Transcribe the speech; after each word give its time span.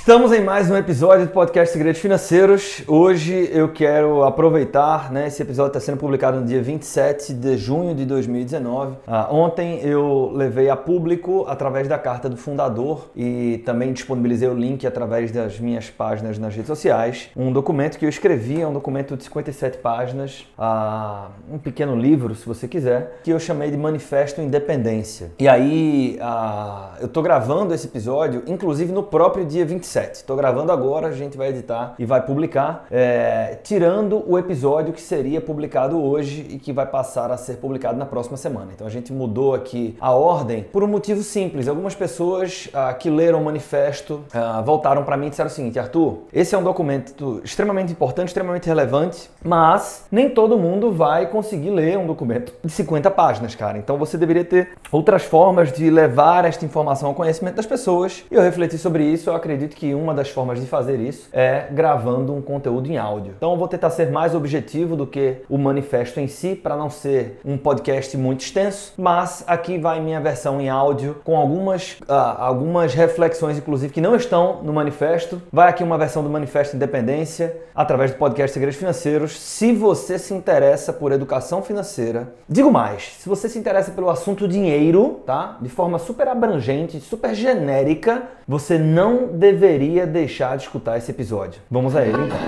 Estamos 0.00 0.32
em 0.32 0.42
mais 0.42 0.70
um 0.70 0.76
episódio 0.78 1.26
do 1.26 1.30
podcast 1.30 1.74
Segredos 1.74 2.00
Financeiros. 2.00 2.82
Hoje 2.88 3.50
eu 3.52 3.68
quero 3.68 4.24
aproveitar, 4.24 5.12
né? 5.12 5.26
Esse 5.26 5.42
episódio 5.42 5.68
está 5.68 5.78
sendo 5.78 5.98
publicado 5.98 6.40
no 6.40 6.46
dia 6.46 6.62
27 6.62 7.34
de 7.34 7.58
junho 7.58 7.94
de 7.94 8.06
2019. 8.06 8.96
Ah, 9.06 9.28
ontem 9.30 9.78
eu 9.82 10.32
levei 10.34 10.70
a 10.70 10.74
público, 10.74 11.44
através 11.46 11.86
da 11.86 11.98
carta 11.98 12.30
do 12.30 12.36
fundador, 12.38 13.10
e 13.14 13.62
também 13.66 13.92
disponibilizei 13.92 14.48
o 14.48 14.54
link 14.54 14.86
através 14.86 15.30
das 15.30 15.60
minhas 15.60 15.90
páginas 15.90 16.38
nas 16.38 16.54
redes 16.54 16.68
sociais, 16.68 17.28
um 17.36 17.52
documento 17.52 17.98
que 17.98 18.06
eu 18.06 18.08
escrevi, 18.08 18.62
é 18.62 18.66
um 18.66 18.72
documento 18.72 19.18
de 19.18 19.24
57 19.24 19.78
páginas, 19.78 20.46
ah, 20.58 21.28
um 21.52 21.58
pequeno 21.58 21.94
livro, 21.94 22.34
se 22.34 22.46
você 22.46 22.66
quiser, 22.66 23.20
que 23.22 23.30
eu 23.30 23.38
chamei 23.38 23.70
de 23.70 23.76
Manifesto 23.76 24.40
Independência. 24.40 25.32
E 25.38 25.46
aí 25.46 26.18
ah, 26.22 26.94
eu 27.00 27.06
estou 27.06 27.22
gravando 27.22 27.74
esse 27.74 27.86
episódio, 27.86 28.42
inclusive 28.46 28.90
no 28.92 29.02
próprio 29.02 29.44
dia 29.44 29.66
27 29.66 29.89
27. 29.90 30.14
Estou 30.16 30.36
gravando 30.36 30.70
agora, 30.72 31.08
a 31.08 31.12
gente 31.12 31.36
vai 31.36 31.48
editar 31.48 31.94
e 31.98 32.04
vai 32.04 32.24
publicar, 32.24 32.86
é, 32.90 33.58
tirando 33.62 34.22
o 34.26 34.38
episódio 34.38 34.92
que 34.92 35.00
seria 35.00 35.40
publicado 35.40 36.02
hoje 36.02 36.46
e 36.48 36.58
que 36.58 36.72
vai 36.72 36.86
passar 36.86 37.30
a 37.30 37.36
ser 37.36 37.56
publicado 37.56 37.98
na 37.98 38.06
próxima 38.06 38.36
semana. 38.36 38.70
Então 38.74 38.86
a 38.86 38.90
gente 38.90 39.12
mudou 39.12 39.54
aqui 39.54 39.96
a 40.00 40.12
ordem 40.12 40.62
por 40.62 40.82
um 40.84 40.86
motivo 40.86 41.22
simples. 41.22 41.66
Algumas 41.68 41.94
pessoas 41.94 42.68
ah, 42.72 42.92
que 42.94 43.10
leram 43.10 43.40
o 43.40 43.44
manifesto 43.44 44.22
ah, 44.32 44.62
voltaram 44.64 45.02
para 45.02 45.16
mim 45.16 45.26
e 45.26 45.30
disseram 45.30 45.50
o 45.50 45.52
seguinte: 45.52 45.78
Arthur, 45.78 46.18
esse 46.32 46.54
é 46.54 46.58
um 46.58 46.62
documento 46.62 47.40
extremamente 47.42 47.92
importante, 47.92 48.28
extremamente 48.28 48.66
relevante, 48.66 49.28
mas 49.44 50.06
nem 50.10 50.30
todo 50.30 50.56
mundo 50.56 50.92
vai 50.92 51.26
conseguir 51.26 51.70
ler 51.70 51.98
um 51.98 52.06
documento 52.06 52.52
de 52.64 52.70
50 52.70 53.10
páginas, 53.10 53.54
cara. 53.54 53.78
Então 53.78 53.98
você 53.98 54.16
deveria 54.16 54.44
ter 54.44 54.70
outras 54.92 55.24
formas 55.24 55.72
de 55.72 55.90
levar 55.90 56.44
esta 56.44 56.64
informação 56.64 57.08
ao 57.08 57.14
conhecimento 57.14 57.56
das 57.56 57.66
pessoas. 57.66 58.24
E 58.30 58.34
eu 58.34 58.42
refleti 58.42 58.78
sobre 58.78 59.04
isso, 59.04 59.30
eu 59.30 59.34
acredito 59.34 59.50
acredito 59.50 59.76
que 59.80 59.94
uma 59.94 60.12
das 60.12 60.28
formas 60.28 60.60
de 60.60 60.66
fazer 60.66 61.00
isso 61.00 61.30
é 61.32 61.68
gravando 61.70 62.34
um 62.34 62.42
conteúdo 62.42 62.86
em 62.86 62.98
áudio. 62.98 63.32
Então 63.34 63.52
eu 63.52 63.56
vou 63.56 63.66
tentar 63.66 63.88
ser 63.88 64.10
mais 64.10 64.34
objetivo 64.34 64.94
do 64.94 65.06
que 65.06 65.36
o 65.48 65.56
manifesto 65.56 66.20
em 66.20 66.28
si, 66.28 66.54
para 66.54 66.76
não 66.76 66.90
ser 66.90 67.40
um 67.42 67.56
podcast 67.56 68.14
muito 68.18 68.42
extenso, 68.42 68.92
mas 68.98 69.42
aqui 69.46 69.78
vai 69.78 69.98
minha 69.98 70.20
versão 70.20 70.60
em 70.60 70.68
áudio 70.68 71.16
com 71.24 71.34
algumas, 71.34 71.92
uh, 72.02 72.12
algumas 72.36 72.92
reflexões, 72.92 73.56
inclusive, 73.56 73.90
que 73.90 74.02
não 74.02 74.14
estão 74.14 74.62
no 74.62 74.70
manifesto. 74.70 75.40
Vai 75.50 75.70
aqui 75.70 75.82
uma 75.82 75.96
versão 75.96 76.22
do 76.22 76.28
Manifesto 76.28 76.76
Independência 76.76 77.56
através 77.74 78.10
do 78.10 78.18
podcast 78.18 78.52
Segredos 78.52 78.78
Financeiros. 78.78 79.40
Se 79.40 79.72
você 79.72 80.18
se 80.18 80.34
interessa 80.34 80.92
por 80.92 81.10
educação 81.10 81.62
financeira, 81.62 82.34
digo 82.46 82.70
mais, 82.70 83.16
se 83.18 83.26
você 83.26 83.48
se 83.48 83.58
interessa 83.58 83.92
pelo 83.92 84.10
assunto 84.10 84.46
dinheiro, 84.46 85.22
tá? 85.24 85.56
De 85.58 85.70
forma 85.70 85.98
super 85.98 86.28
abrangente, 86.28 87.00
super 87.00 87.34
genérica, 87.34 88.24
você 88.46 88.76
não 88.76 89.28
deveria 89.28 89.69
deveria 89.70 90.04
deixar 90.04 90.56
de 90.56 90.64
escutar 90.64 90.98
esse 90.98 91.12
episódio. 91.12 91.60
Vamos 91.70 91.94
a 91.94 92.02
ele 92.04 92.18
então. 92.18 92.38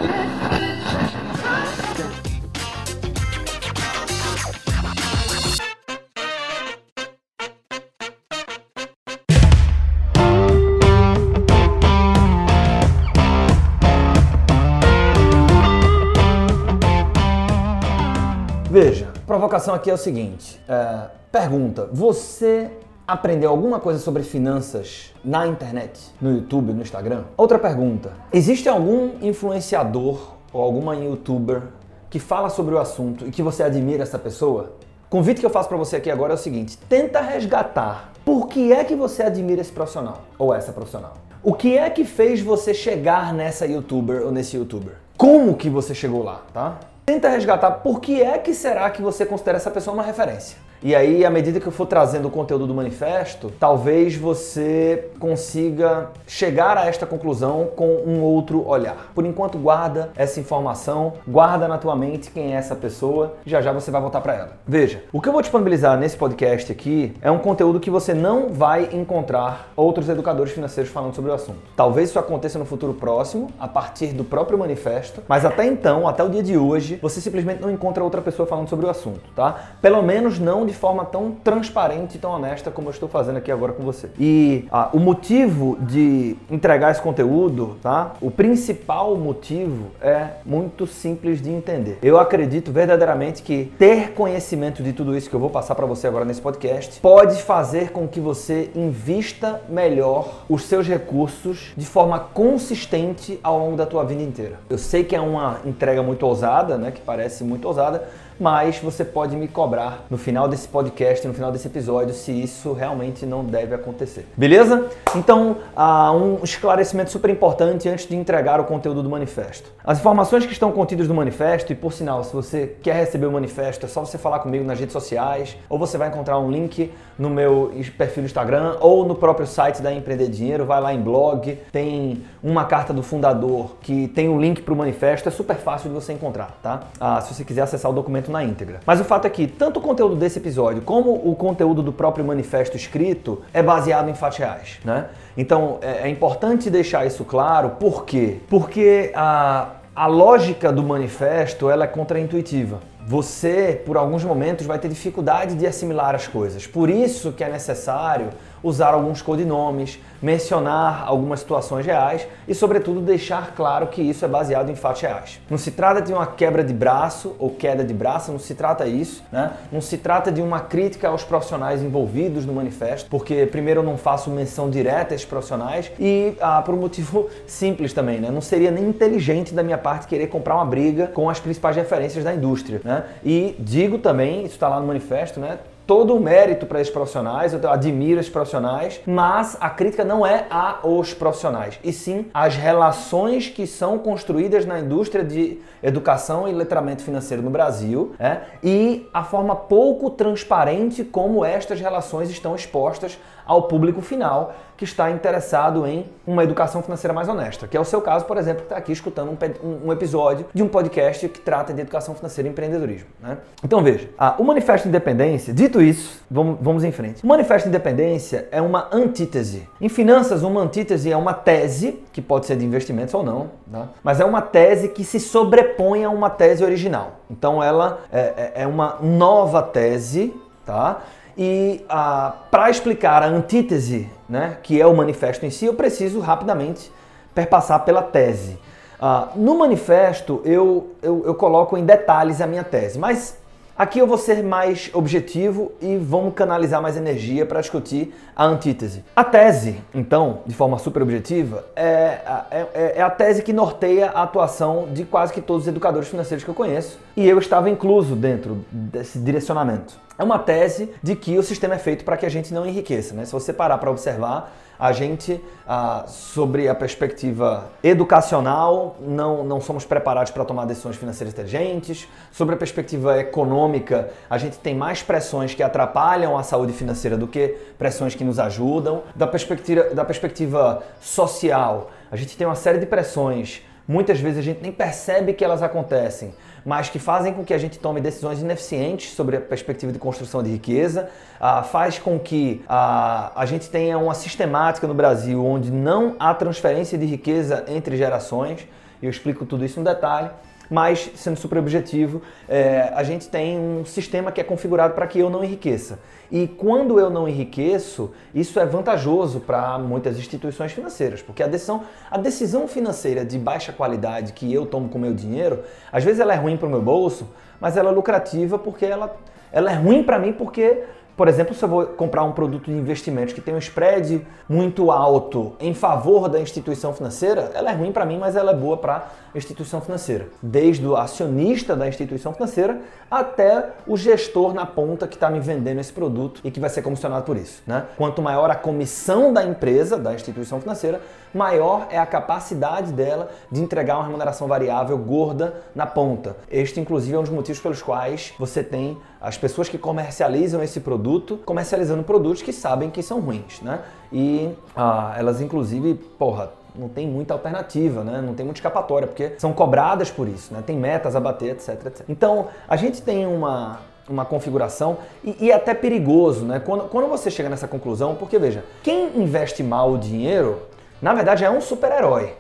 Veja, 18.69 19.12
a 19.15 19.27
provocação 19.27 19.75
aqui 19.75 19.91
é 19.91 19.95
o 19.95 19.98
seguinte: 19.98 20.61
é, 20.69 21.06
pergunta, 21.31 21.89
você 21.93 22.69
aprendeu 23.13 23.51
alguma 23.51 23.79
coisa 23.79 23.99
sobre 23.99 24.23
finanças 24.23 25.13
na 25.23 25.47
internet, 25.47 26.01
no 26.19 26.33
YouTube, 26.33 26.73
no 26.73 26.81
Instagram? 26.81 27.25
Outra 27.37 27.59
pergunta: 27.59 28.13
existe 28.33 28.69
algum 28.69 29.13
influenciador 29.21 30.34
ou 30.50 30.62
alguma 30.62 30.97
youtuber 30.97 31.62
que 32.09 32.19
fala 32.19 32.49
sobre 32.49 32.75
o 32.75 32.78
assunto 32.78 33.27
e 33.27 33.31
que 33.31 33.43
você 33.43 33.62
admira 33.62 34.03
essa 34.03 34.19
pessoa? 34.19 34.77
O 35.06 35.11
convite 35.11 35.41
que 35.41 35.47
eu 35.47 35.51
faço 35.51 35.69
para 35.69 35.77
você 35.77 35.97
aqui 35.97 36.11
agora 36.11 36.33
é 36.33 36.37
o 36.37 36.39
seguinte: 36.39 36.78
tenta 36.89 37.21
resgatar 37.21 38.12
por 38.25 38.49
que 38.49 38.72
é 38.72 38.83
que 38.83 38.95
você 38.95 39.22
admira 39.22 39.61
esse 39.61 39.72
profissional 39.72 40.22
ou 40.39 40.55
essa 40.55 40.72
profissional. 40.72 41.12
O 41.43 41.53
que 41.53 41.77
é 41.77 41.91
que 41.91 42.05
fez 42.05 42.41
você 42.41 42.72
chegar 42.72 43.34
nessa 43.34 43.67
youtuber 43.67 44.22
ou 44.22 44.33
nesse 44.33 44.56
youtuber? 44.56 44.95
Como 45.19 45.55
que 45.55 45.69
você 45.69 45.95
chegou 45.95 46.22
lá, 46.22 46.43
tá? 46.55 46.78
Tenta 47.05 47.28
resgatar 47.28 47.72
por 47.72 48.01
que 48.01 48.22
é 48.22 48.39
que 48.39 48.55
será 48.55 48.89
que 48.89 49.03
você 49.03 49.27
considera 49.27 49.59
essa 49.59 49.71
pessoa 49.71 49.93
uma 49.93 50.03
referência. 50.03 50.56
E 50.84 50.97
aí, 50.97 51.25
à 51.25 51.31
medida 51.31 51.60
que 51.60 51.66
eu 51.66 51.72
for 51.72 51.87
trazendo 51.87 52.26
o 52.26 52.31
conteúdo 52.31 52.66
do 52.66 52.75
manifesto, 52.75 53.53
talvez 53.60 54.16
você 54.16 55.10
consiga 55.20 56.10
chegar 56.26 56.76
a 56.76 56.87
esta 56.87 57.06
conclusão 57.06 57.69
com 57.76 58.03
um 58.04 58.20
outro 58.20 58.66
olhar. 58.66 59.12
Por 59.15 59.25
enquanto, 59.25 59.59
guarda 59.59 60.10
essa 60.16 60.41
informação, 60.41 61.12
guarda 61.26 61.69
na 61.69 61.78
tua 61.78 61.94
mente 61.94 62.32
quem 62.32 62.53
é 62.53 62.56
essa 62.56 62.75
pessoa, 62.75 63.34
já 63.47 63.60
já 63.60 63.71
você 63.72 63.92
vai 63.92 64.00
voltar 64.00 64.21
para 64.21 64.34
ela. 64.34 64.53
Veja, 64.66 65.04
o 65.12 65.21
que 65.21 65.28
eu 65.28 65.32
vou 65.32 65.41
disponibilizar 65.41 65.97
nesse 65.97 66.16
podcast 66.16 66.72
aqui 66.72 67.15
é 67.22 67.31
um 67.31 67.38
conteúdo 67.38 67.78
que 67.78 67.88
você 67.88 68.12
não 68.12 68.48
vai 68.48 68.88
encontrar 68.92 69.72
outros 69.76 70.09
educadores 70.09 70.53
financeiros 70.53 70.92
falando 70.92 71.15
sobre 71.15 71.31
o 71.31 71.34
assunto. 71.34 71.60
Talvez 71.76 72.09
isso 72.09 72.19
aconteça 72.19 72.59
no 72.59 72.65
futuro 72.65 72.94
próximo, 72.94 73.50
a 73.60 73.69
partir 73.69 74.09
do 74.09 74.25
próprio 74.25 74.59
manifesto, 74.59 75.22
mas 75.28 75.44
até 75.44 75.65
então, 75.65 76.09
até 76.09 76.25
o 76.25 76.28
dia 76.28 76.42
de 76.42 76.59
hoje, 76.59 76.98
você 77.00 77.21
simplesmente 77.21 77.62
não 77.62 77.71
encontra 77.71 78.03
outra 78.03 78.21
pessoa 78.21 78.48
falando 78.48 78.69
sobre 78.69 78.87
o 78.87 78.91
assunto, 78.91 79.21
tá? 79.37 79.76
Pelo 79.81 80.03
menos 80.03 80.41
não 80.41 80.66
de 80.66 80.72
de 80.72 80.78
forma 80.78 81.05
tão 81.05 81.31
transparente 81.31 82.16
e 82.16 82.19
tão 82.19 82.31
honesta 82.31 82.71
como 82.71 82.88
eu 82.88 82.93
estou 82.93 83.09
fazendo 83.09 83.37
aqui 83.37 83.53
agora 83.53 83.72
com 83.72 83.83
você. 83.83 84.09
E 84.19 84.66
ah, 84.72 84.88
o 84.93 84.99
motivo 84.99 85.77
de 85.81 86.34
entregar 86.50 86.91
esse 86.91 87.00
conteúdo, 87.00 87.77
tá? 87.83 88.15
O 88.21 88.31
principal 88.31 89.15
motivo 89.16 89.91
é 90.00 90.28
muito 90.44 90.87
simples 90.87 91.43
de 91.43 91.50
entender. 91.50 91.99
Eu 92.03 92.19
acredito 92.19 92.72
verdadeiramente 92.72 93.43
que 93.43 93.71
ter 93.78 94.12
conhecimento 94.12 94.83
de 94.83 94.94
tudo 94.94 95.15
isso 95.16 95.28
que 95.28 95.37
eu 95.37 95.41
vou 95.41 95.50
passar 95.50 95.75
para 95.75 95.84
você 95.84 96.06
agora 96.06 96.25
nesse 96.25 96.41
podcast 96.41 96.99
pode 97.00 97.43
fazer 97.43 97.91
com 97.91 98.09
que 98.09 98.19
você 98.19 98.71
invista 98.75 99.60
melhor 99.69 100.44
os 100.49 100.65
seus 100.65 100.89
recursos 100.89 101.72
de 101.77 101.84
forma 101.84 102.19
consistente 102.19 103.39
ao 103.43 103.59
longo 103.59 103.77
da 103.77 103.84
tua 103.84 104.04
vida 104.04 104.22
inteira. 104.22 104.59
Eu 104.71 104.78
sei 104.78 105.04
que 105.04 105.15
é 105.15 105.21
uma 105.21 105.60
entrega 105.66 106.03
muito 106.03 106.27
ousada, 106.27 106.78
né, 106.78 106.91
que 106.91 107.00
parece 107.03 107.44
muito 107.44 107.69
ousada, 107.69 108.09
mas 108.38 108.78
você 108.78 109.04
pode 109.04 109.37
me 109.37 109.48
cobrar 109.48 110.06
no 110.10 110.19
final 110.19 110.48
desse 110.48 110.69
podcast, 110.69 111.26
no 111.26 111.34
final 111.34 111.53
desse 111.53 111.66
episódio, 111.66 112.15
se 112.15 112.32
isso 112.32 112.72
realmente 112.72 113.25
não 113.26 113.44
deve 113.44 113.75
acontecer. 113.75 114.26
Beleza? 114.37 114.88
Então, 115.15 115.56
uh, 115.76 116.16
um 116.16 116.44
esclarecimento 116.44 117.10
super 117.10 117.31
importante 117.31 117.88
antes 117.88 118.06
de 118.06 118.16
entregar 118.16 118.60
o 118.60 118.65
conteúdo 118.65 119.03
do 119.03 119.10
manifesto. 119.10 119.71
As 119.84 119.98
informações 119.98 120.47
que 120.47 120.53
estão 120.53 120.72
contidas 120.72 121.09
no 121.09 121.15
manifesto, 121.15 121.72
e 121.72 121.75
por 121.75 121.92
sinal, 121.92 122.22
se 122.25 122.32
você 122.32 122.76
quer 122.82 122.94
receber 122.94 123.26
o 123.26 123.32
manifesto, 123.32 123.87
é 123.87 123.88
só 123.88 124.04
você 124.04 124.19
falar 124.19 124.38
comigo 124.41 124.65
nas 124.65 124.78
redes 124.78 124.92
sociais, 124.92 125.56
ou 125.69 125.78
você 125.78 125.98
vai 125.98 126.09
encontrar 126.09 126.38
um 126.38 126.50
link 126.50 126.92
no 127.19 127.28
meu 127.31 127.72
perfil 127.97 128.22
no 128.22 128.26
Instagram, 128.26 128.76
ou 128.81 129.04
no 129.06 129.15
próprio 129.15 129.47
site 129.47 129.82
da 129.82 129.92
Empreender 129.92 130.28
Dinheiro, 130.28 130.65
vai 130.65 130.81
lá 130.81 130.94
em 130.94 131.00
blog, 131.00 131.59
tem 131.71 132.22
uma 132.42 132.64
carta 132.64 132.92
do 132.92 133.03
fundador 133.03 133.76
que 133.80 134.08
tem 134.08 134.28
o 134.28 134.32
um 134.32 134.41
link 134.41 134.62
para 134.62 134.75
o 134.75 134.76
manifesto, 134.76 135.28
é 135.28 135.32
super 135.32 135.56
fácil 135.56 135.88
de 135.88 135.94
você 135.94 136.12
encontrar, 136.12 136.58
tá? 136.62 136.80
Uh, 137.00 137.22
se 137.22 137.34
você 137.34 137.44
quiser 137.44 137.62
acessar 137.62 137.91
o 137.91 137.94
documento 137.94 138.30
na 138.30 138.42
íntegra. 138.42 138.80
Mas 138.84 139.00
o 139.00 139.04
fato 139.04 139.26
é 139.26 139.30
que 139.30 139.47
tanto 139.47 139.78
o 139.78 139.82
conteúdo 139.82 140.16
desse 140.16 140.38
episódio 140.38 140.82
como 140.82 141.12
o 141.12 141.36
conteúdo 141.36 141.82
do 141.82 141.92
próprio 141.92 142.25
manifesto 142.25 142.76
escrito 142.76 143.42
é 143.53 143.62
baseado 143.62 144.08
em 144.08 144.14
fatos 144.14 144.38
reais, 144.38 144.80
né? 144.84 145.06
Então 145.36 145.78
é, 145.80 146.08
é 146.08 146.08
importante 146.08 146.69
deixar 146.69 147.06
isso 147.06 147.25
claro, 147.25 147.70
por 147.70 148.04
quê? 148.04 148.38
Porque 148.48 149.12
a, 149.14 149.69
a 149.94 150.06
lógica 150.06 150.72
do 150.72 150.82
manifesto 150.82 151.70
ela 151.70 151.84
é 151.84 151.86
contraintuitiva 151.86 152.92
você, 153.06 153.82
por 153.84 153.97
alguns 153.97 154.24
momentos, 154.24 154.64
vai 154.64 154.78
ter 154.78 154.88
dificuldade 154.88 155.56
de 155.56 155.66
assimilar 155.66 156.14
as 156.14 156.28
coisas. 156.28 156.66
Por 156.66 156.88
isso 156.88 157.33
que 157.33 157.42
é 157.42 157.48
necessário 157.48 158.28
usar 158.62 158.94
alguns 158.94 159.20
codinomes, 159.22 159.98
mencionar 160.20 161.04
algumas 161.06 161.41
situações 161.41 161.84
reais 161.84 162.26
e, 162.47 162.54
sobretudo, 162.54 163.00
deixar 163.00 163.54
claro 163.54 163.88
que 163.88 164.00
isso 164.00 164.24
é 164.24 164.28
baseado 164.28 164.70
em 164.70 164.76
fatos 164.76 165.03
reais. 165.03 165.41
Não 165.50 165.59
se 165.59 165.72
trata 165.72 166.00
de 166.00 166.12
uma 166.12 166.26
quebra 166.26 166.62
de 166.62 166.72
braço 166.72 167.34
ou 167.38 167.50
queda 167.50 167.84
de 167.84 167.92
braço, 167.92 168.30
não 168.30 168.38
se 168.38 168.54
trata 168.54 168.86
isso, 168.86 169.22
né? 169.32 169.53
Não 169.70 169.80
se 169.80 169.98
trata 169.98 170.30
de 170.30 170.41
uma 170.41 170.60
crítica 170.60 171.09
aos 171.09 171.24
profissionais 171.24 171.82
envolvidos 171.82 172.47
no 172.47 172.53
manifesto, 172.53 173.09
porque 173.10 173.47
primeiro 173.47 173.80
eu 173.80 173.84
não 173.84 173.97
faço 173.97 174.30
menção 174.30 174.70
direta 174.70 175.12
a 175.12 175.16
esses 175.16 175.26
profissionais 175.26 175.91
e 175.98 176.34
ah, 176.41 176.62
por 176.62 176.74
um 176.74 176.78
motivo 176.78 177.28
simples 177.47 177.92
também, 177.92 178.20
né? 178.20 178.30
Não 178.30 178.41
seria 178.41 178.70
nem 178.70 178.84
inteligente 178.84 179.53
da 179.53 179.62
minha 179.62 179.78
parte 179.78 180.06
querer 180.06 180.28
comprar 180.28 180.54
uma 180.54 180.64
briga 180.64 181.09
com 181.09 181.28
as 181.28 181.41
principais 181.41 181.74
referências 181.76 182.24
da 182.24 182.32
indústria, 182.34 182.80
né? 182.84 183.04
E 183.24 183.56
digo 183.59 183.98
também, 183.98 184.44
isso 184.44 184.54
está 184.54 184.68
lá 184.68 184.78
no 184.78 184.86
manifesto, 184.86 185.41
né? 185.41 185.59
Todo 185.87 186.15
o 186.15 186.21
mérito 186.21 186.67
para 186.67 186.81
esses 186.81 186.93
profissionais, 186.93 187.53
eu 187.53 187.71
admiro 187.71 188.21
esses 188.21 188.31
profissionais, 188.31 189.01
mas 189.07 189.57
a 189.61 189.69
crítica 189.71 190.05
não 190.05 190.27
é 190.27 190.47
a 190.51 190.81
os 190.83 191.15
profissionais, 191.15 191.79
e 191.83 191.93
sim 191.93 192.27
as 192.33 192.57
relações 192.57 193.49
que 193.49 193.67
são 193.67 193.99
construídas 193.99 194.65
na 194.65 194.79
indústria 194.81 195.25
de 195.25 195.59
educação 195.83 196.49
e 196.49 196.53
letramento 196.53 197.03
financeiro 197.03 197.43
no 197.43 197.51
Brasil 197.51 198.15
é, 198.19 198.41
e 198.63 199.09
a 199.13 199.25
forma 199.25 199.57
pouco 199.57 200.11
transparente 200.11 201.05
como 201.05 201.45
estas 201.45 201.81
relações 201.81 202.31
estão 202.31 202.55
expostas 202.55 203.19
ao 203.47 203.62
público 203.62 204.00
final 204.00 204.54
que 204.83 204.84
está 204.84 205.12
interessado 205.12 205.86
em 205.86 206.06
uma 206.27 206.42
educação 206.42 206.83
financeira 206.83 207.15
mais 207.15 207.28
honesta, 207.28 207.68
que 207.68 207.77
é 207.77 207.80
o 207.80 207.84
seu 207.84 208.03
caso, 208.03 208.24
por 208.24 208.36
exemplo, 208.36 208.62
que 208.62 208.66
está 208.66 208.77
aqui 208.77 208.91
escutando 208.91 209.30
um, 209.30 209.86
um, 209.86 209.92
episódio 209.92 210.47
de 210.53 210.60
um 210.60 210.66
podcast 210.66 211.28
que 211.28 211.39
trata 211.39 211.72
de 211.72 211.80
educação 211.80 212.16
financeira 212.16 212.48
e 212.48 212.50
empreendedorismo. 212.50 213.06
Né? 213.21 213.39
Então 213.62 213.80
veja, 213.80 214.09
o 214.39 214.42
Manifesto 214.42 214.84
de 214.84 214.89
Independência, 214.89 215.54
dito 215.54 215.80
isso, 215.80 216.21
vamos, 216.28 216.59
vamos 216.60 216.83
em 216.83 216.91
frente. 216.91 217.22
O 217.22 217.28
Manifesto 217.28 217.68
de 217.68 217.68
Independência 217.68 218.48
é 218.50 218.60
uma 218.60 218.89
antítese. 218.91 219.68
Em 219.80 219.88
finanças, 219.88 220.42
uma 220.42 220.60
antítese 220.60 221.12
é 221.12 221.16
uma 221.16 221.33
tese, 221.33 222.03
que 222.12 222.21
pode 222.21 222.47
ser 222.47 222.56
de 222.56 222.65
investimentos 222.65 223.15
ou 223.15 223.22
não, 223.22 223.50
né? 223.68 223.88
mas 224.03 224.18
é 224.18 224.24
uma 224.24 224.42
tese 224.42 224.88
que 224.88 225.04
se 225.04 225.21
sobrepõe 225.21 226.04
a 226.04 226.10
uma 226.10 226.28
tese 226.28 226.65
original. 226.65 227.21
Então 227.30 227.62
ela 227.62 228.00
é, 228.12 228.21
é, 228.21 228.53
é 228.62 228.66
uma 228.66 228.98
nova 229.00 229.62
tese, 229.62 230.34
tá? 230.64 231.03
E 231.36 231.84
ah, 231.88 232.34
para 232.50 232.68
explicar 232.70 233.22
a 233.22 233.26
antítese, 233.26 234.09
né, 234.28 234.59
que 234.62 234.80
é 234.80 234.86
o 234.86 234.94
manifesto 234.94 235.47
em 235.47 235.50
si, 235.50 235.66
eu 235.66 235.74
preciso 235.74 236.20
rapidamente 236.20 236.92
perpassar 237.34 237.84
pela 237.84 238.03
tese. 238.03 238.59
Ah, 239.00 239.28
no 239.34 239.59
manifesto 239.59 240.42
eu, 240.44 240.91
eu, 241.03 241.22
eu 241.24 241.34
coloco 241.34 241.76
em 241.76 241.84
detalhes 241.84 242.41
a 242.41 242.47
minha 242.47 242.64
tese, 242.64 242.98
mas 242.98 243.41
Aqui 243.76 243.98
eu 243.98 244.06
vou 244.06 244.18
ser 244.18 244.44
mais 244.44 244.91
objetivo 244.92 245.72
e 245.80 245.97
vamos 245.97 246.34
canalizar 246.34 246.82
mais 246.82 246.94
energia 246.94 247.47
para 247.47 247.59
discutir 247.60 248.14
a 248.36 248.44
antítese. 248.44 249.03
A 249.16 249.24
tese, 249.24 249.80
então, 249.94 250.41
de 250.47 250.54
forma 250.54 250.78
super 250.78 251.03
objetiva, 251.03 251.64
é, 251.74 252.20
é, 252.50 252.66
é, 252.74 252.92
é, 252.98 253.03
a 253.03 253.09
tese 253.09 253.42
que 253.42 253.53
norteia 253.53 254.10
a 254.10 254.24
atuação 254.24 254.88
de 254.92 255.04
quase 255.04 255.32
que 255.32 255.41
todos 255.41 255.62
os 255.62 255.68
educadores 255.68 256.06
financeiros 256.06 256.44
que 256.44 256.50
eu 256.50 256.54
conheço 256.54 256.99
e 257.16 257.26
eu 257.26 257.38
estava 257.38 257.70
incluso 257.70 258.14
dentro 258.14 258.62
desse 258.70 259.18
direcionamento. 259.18 259.99
É 260.18 260.25
uma 260.25 260.38
tese 260.38 260.92
de 261.02 261.16
que 261.16 261.38
o 261.38 261.42
sistema 261.42 261.75
é 261.75 261.78
feito 261.78 262.04
para 262.04 262.16
que 262.16 262.26
a 262.26 262.28
gente 262.28 262.52
não 262.52 262.66
enriqueça. 262.66 263.14
Né? 263.14 263.25
Se 263.25 263.32
você 263.32 263.52
parar 263.52 263.78
para 263.78 263.90
observar, 263.90 264.52
a 264.78 264.90
gente, 264.90 265.40
ah, 265.66 266.04
sobre 266.09 266.68
a 266.68 266.75
perspectiva 266.75 267.70
educacional, 267.85 268.97
não, 269.00 269.44
não 269.44 269.61
somos 269.61 269.85
preparados 269.85 270.32
para 270.32 270.44
tomar 270.44 270.64
decisões 270.64 270.97
financeiras 270.97 271.32
inteligentes. 271.32 272.09
Sobre 272.32 272.56
a 272.56 272.59
perspectiva 272.59 273.18
econômica, 273.18 274.11
a 274.28 274.37
gente 274.38 274.59
tem 274.59 274.75
mais 274.75 275.02
pressões 275.02 275.54
que 275.54 275.62
atrapalham 275.62 276.37
a 276.37 276.42
saúde 276.42 276.73
financeira 276.73 277.16
do 277.16 277.28
que 277.28 277.56
pressões 277.78 278.14
que 278.14 278.25
nos 278.25 278.38
ajudam. 278.38 279.04
Da 279.14 279.26
perspectiva, 279.26 279.94
da 279.94 280.04
perspectiva 280.04 280.82
social, 281.00 281.90
a 282.11 282.16
gente 282.16 282.37
tem 282.37 282.47
uma 282.47 282.56
série 282.56 282.78
de 282.78 282.87
pressões 282.87 283.62
muitas 283.92 284.18
vezes 284.18 284.38
a 284.38 284.42
gente 284.42 284.62
nem 284.62 284.73
percebe 284.73 285.35
que 285.35 285.44
elas 285.44 285.62
acontecem, 285.62 286.35
mas 286.64 286.88
que 286.88 286.99
fazem 286.99 287.35
com 287.35 287.44
que 287.44 287.52
a 287.52 287.59
gente 287.59 287.78
tome 287.78 288.00
decisões 288.00 288.40
ineficientes 288.40 289.12
sobre 289.12 289.37
a 289.37 289.40
perspectiva 289.40 289.92
de 289.92 289.99
construção 289.99 290.42
de 290.42 290.50
riqueza, 290.50 291.11
ah, 291.38 291.62
faz 291.62 291.99
com 291.99 292.18
que 292.18 292.64
ah, 292.66 293.33
a 293.37 293.44
gente 293.44 293.68
tenha 293.68 293.99
uma 293.99 294.14
sistemática 294.14 294.87
no 294.87 294.94
Brasil 294.94 295.44
onde 295.44 295.71
não 295.71 296.16
há 296.18 296.33
transferência 296.33 296.97
de 296.97 297.04
riqueza 297.04 297.64
entre 297.68 297.97
gerações, 297.97 298.66
eu 299.02 299.11
explico 299.11 299.44
tudo 299.44 299.64
isso 299.64 299.78
em 299.78 299.85
detalhe 299.85 300.30
mas 300.73 301.11
sendo 301.16 301.37
super 301.37 301.59
objetivo, 301.59 302.23
é, 302.49 302.90
a 302.95 303.02
gente 303.02 303.28
tem 303.28 303.59
um 303.59 303.85
sistema 303.85 304.33
que 304.33 304.40
é 304.40 304.45
configurado 304.45 304.95
para 304.95 305.07
que 305.07 305.19
eu 305.19 305.28
não 305.28 305.45
enriqueça. 305.45 305.99
E 306.30 306.49
quando 306.49 306.99
eu 306.99 307.11
não 307.11 307.28
enriqueço, 307.28 308.11
isso 308.35 308.59
é 308.59 308.64
vantajoso 308.64 309.40
para 309.40 309.78
muitas 309.78 310.19
instituições 310.19 310.73
financeiras, 310.73 311.21
porque 311.21 311.42
a 311.42 311.47
decisão, 311.47 311.83
a 312.11 312.16
decisão 312.16 312.66
financeira 312.66 313.23
de 313.23 313.38
baixa 313.38 313.71
qualidade 313.71 314.33
que 314.33 314.50
eu 314.50 314.64
tomo 314.64 314.88
com 314.88 314.99
meu 314.99 315.12
dinheiro, 315.12 315.62
às 315.92 316.02
vezes 316.02 316.21
ela 316.21 316.33
é 316.33 316.37
ruim 316.37 316.57
para 316.57 316.66
o 316.66 316.71
meu 316.71 316.80
bolso, 316.80 317.28
mas 317.61 317.76
ela 317.76 317.90
é 317.90 317.92
lucrativa 317.92 318.59
porque 318.59 318.87
ela, 318.87 319.14
ela 319.52 319.71
é 319.71 319.75
ruim 319.75 320.02
para 320.02 320.19
mim 320.19 320.33
porque 320.33 320.85
por 321.16 321.28
exemplo, 321.28 321.54
se 321.54 321.62
eu 321.62 321.68
vou 321.68 321.87
comprar 321.87 322.23
um 322.25 322.32
produto 322.32 322.70
de 322.70 322.76
investimentos 322.76 323.35
que 323.35 323.40
tem 323.40 323.54
um 323.54 323.59
spread 323.59 324.26
muito 324.49 324.90
alto 324.90 325.52
em 325.61 325.75
favor 325.75 326.28
da 326.28 326.40
instituição 326.40 326.92
financeira, 326.94 327.50
ela 327.54 327.70
é 327.70 327.75
ruim 327.75 327.92
para 327.92 328.06
mim, 328.06 328.18
mas 328.18 328.35
ela 328.35 328.52
é 328.52 328.54
boa 328.54 328.76
para 328.76 329.09
a 329.35 329.38
instituição 329.38 329.80
financeira. 329.80 330.28
Desde 330.42 330.87
o 330.87 330.97
acionista 330.97 331.76
da 331.76 331.87
instituição 331.87 332.32
financeira 332.32 332.80
até 333.11 333.70
o 333.87 333.97
gestor 333.97 334.54
na 334.54 334.64
ponta 334.64 335.06
que 335.06 335.14
está 335.14 335.28
me 335.28 335.38
vendendo 335.38 335.80
esse 335.80 335.92
produto 335.92 336.40
e 336.44 336.50
que 336.50 336.59
vai 336.59 336.70
ser 336.70 336.80
comissionado 336.82 337.25
por 337.25 337.37
isso. 337.37 337.62
Né? 337.66 337.85
Quanto 337.97 338.23
maior 338.23 338.50
a 338.50 338.54
comissão 338.54 339.32
da 339.32 339.44
empresa, 339.44 339.99
da 339.99 340.14
instituição 340.14 340.61
financeira, 340.61 341.00
maior 341.35 341.87
é 341.90 341.99
a 341.99 342.06
capacidade 342.06 342.92
dela 342.92 343.30
de 343.50 343.61
entregar 343.62 343.97
uma 343.97 344.04
remuneração 344.04 344.47
variável 344.47 344.97
gorda 344.99 345.54
na 345.75 345.87
ponta. 345.87 346.37
Este, 346.50 346.80
inclusive, 346.80 347.14
é 347.14 347.18
um 347.18 347.23
dos 347.23 347.30
motivos 347.30 347.61
pelos 347.61 347.82
quais 347.82 348.32
você 348.38 348.62
tem 348.62 348.99
as 349.23 349.38
pessoas 349.38 349.69
que 349.69 349.78
comercializam 349.78 350.62
esse 350.62 350.80
produto 350.80 351.38
comercializando 351.45 352.02
produtos 352.02 352.42
que 352.42 352.52
sabem 352.52 352.90
que 352.90 353.02
são 353.02 353.21
ruins, 353.21 353.61
né? 353.61 353.80
E 354.12 354.50
ah, 354.75 355.14
elas, 355.16 355.40
inclusive, 355.40 355.95
porra, 355.95 356.50
não 356.75 356.88
tem 356.88 357.07
muita 357.07 357.33
alternativa, 357.33 358.02
né? 358.02 358.21
Não 358.21 358.35
tem 358.35 358.45
muita 358.45 358.59
escapatória, 358.59 359.07
porque 359.07 359.35
são 359.38 359.52
cobradas 359.52 360.11
por 360.11 360.26
isso, 360.26 360.52
né? 360.52 360.62
Tem 360.66 360.76
metas 360.76 361.14
a 361.14 361.21
bater, 361.21 361.52
etc, 361.52 361.87
etc. 361.87 362.04
Então, 362.09 362.49
a 362.69 362.76
gente 362.76 363.00
tem 363.00 363.26
uma, 363.26 363.78
uma 364.09 364.25
configuração 364.25 364.99
e, 365.23 365.37
e 365.38 365.50
é 365.52 365.54
até 365.54 365.73
perigoso, 365.73 366.45
né? 366.45 366.59
Quando, 366.59 366.88
quando 366.88 367.09
você 367.09 367.30
chega 367.30 367.49
nessa 367.49 367.69
conclusão, 367.69 368.16
porque 368.16 368.38
veja, 368.38 368.64
quem 368.83 369.16
investe 369.16 369.62
mal 369.62 369.92
o 369.92 369.99
dinheiro 369.99 370.62
na 371.00 371.14
verdade 371.14 371.45
é 371.45 371.50
um 371.50 371.61
super-herói. 371.61 372.35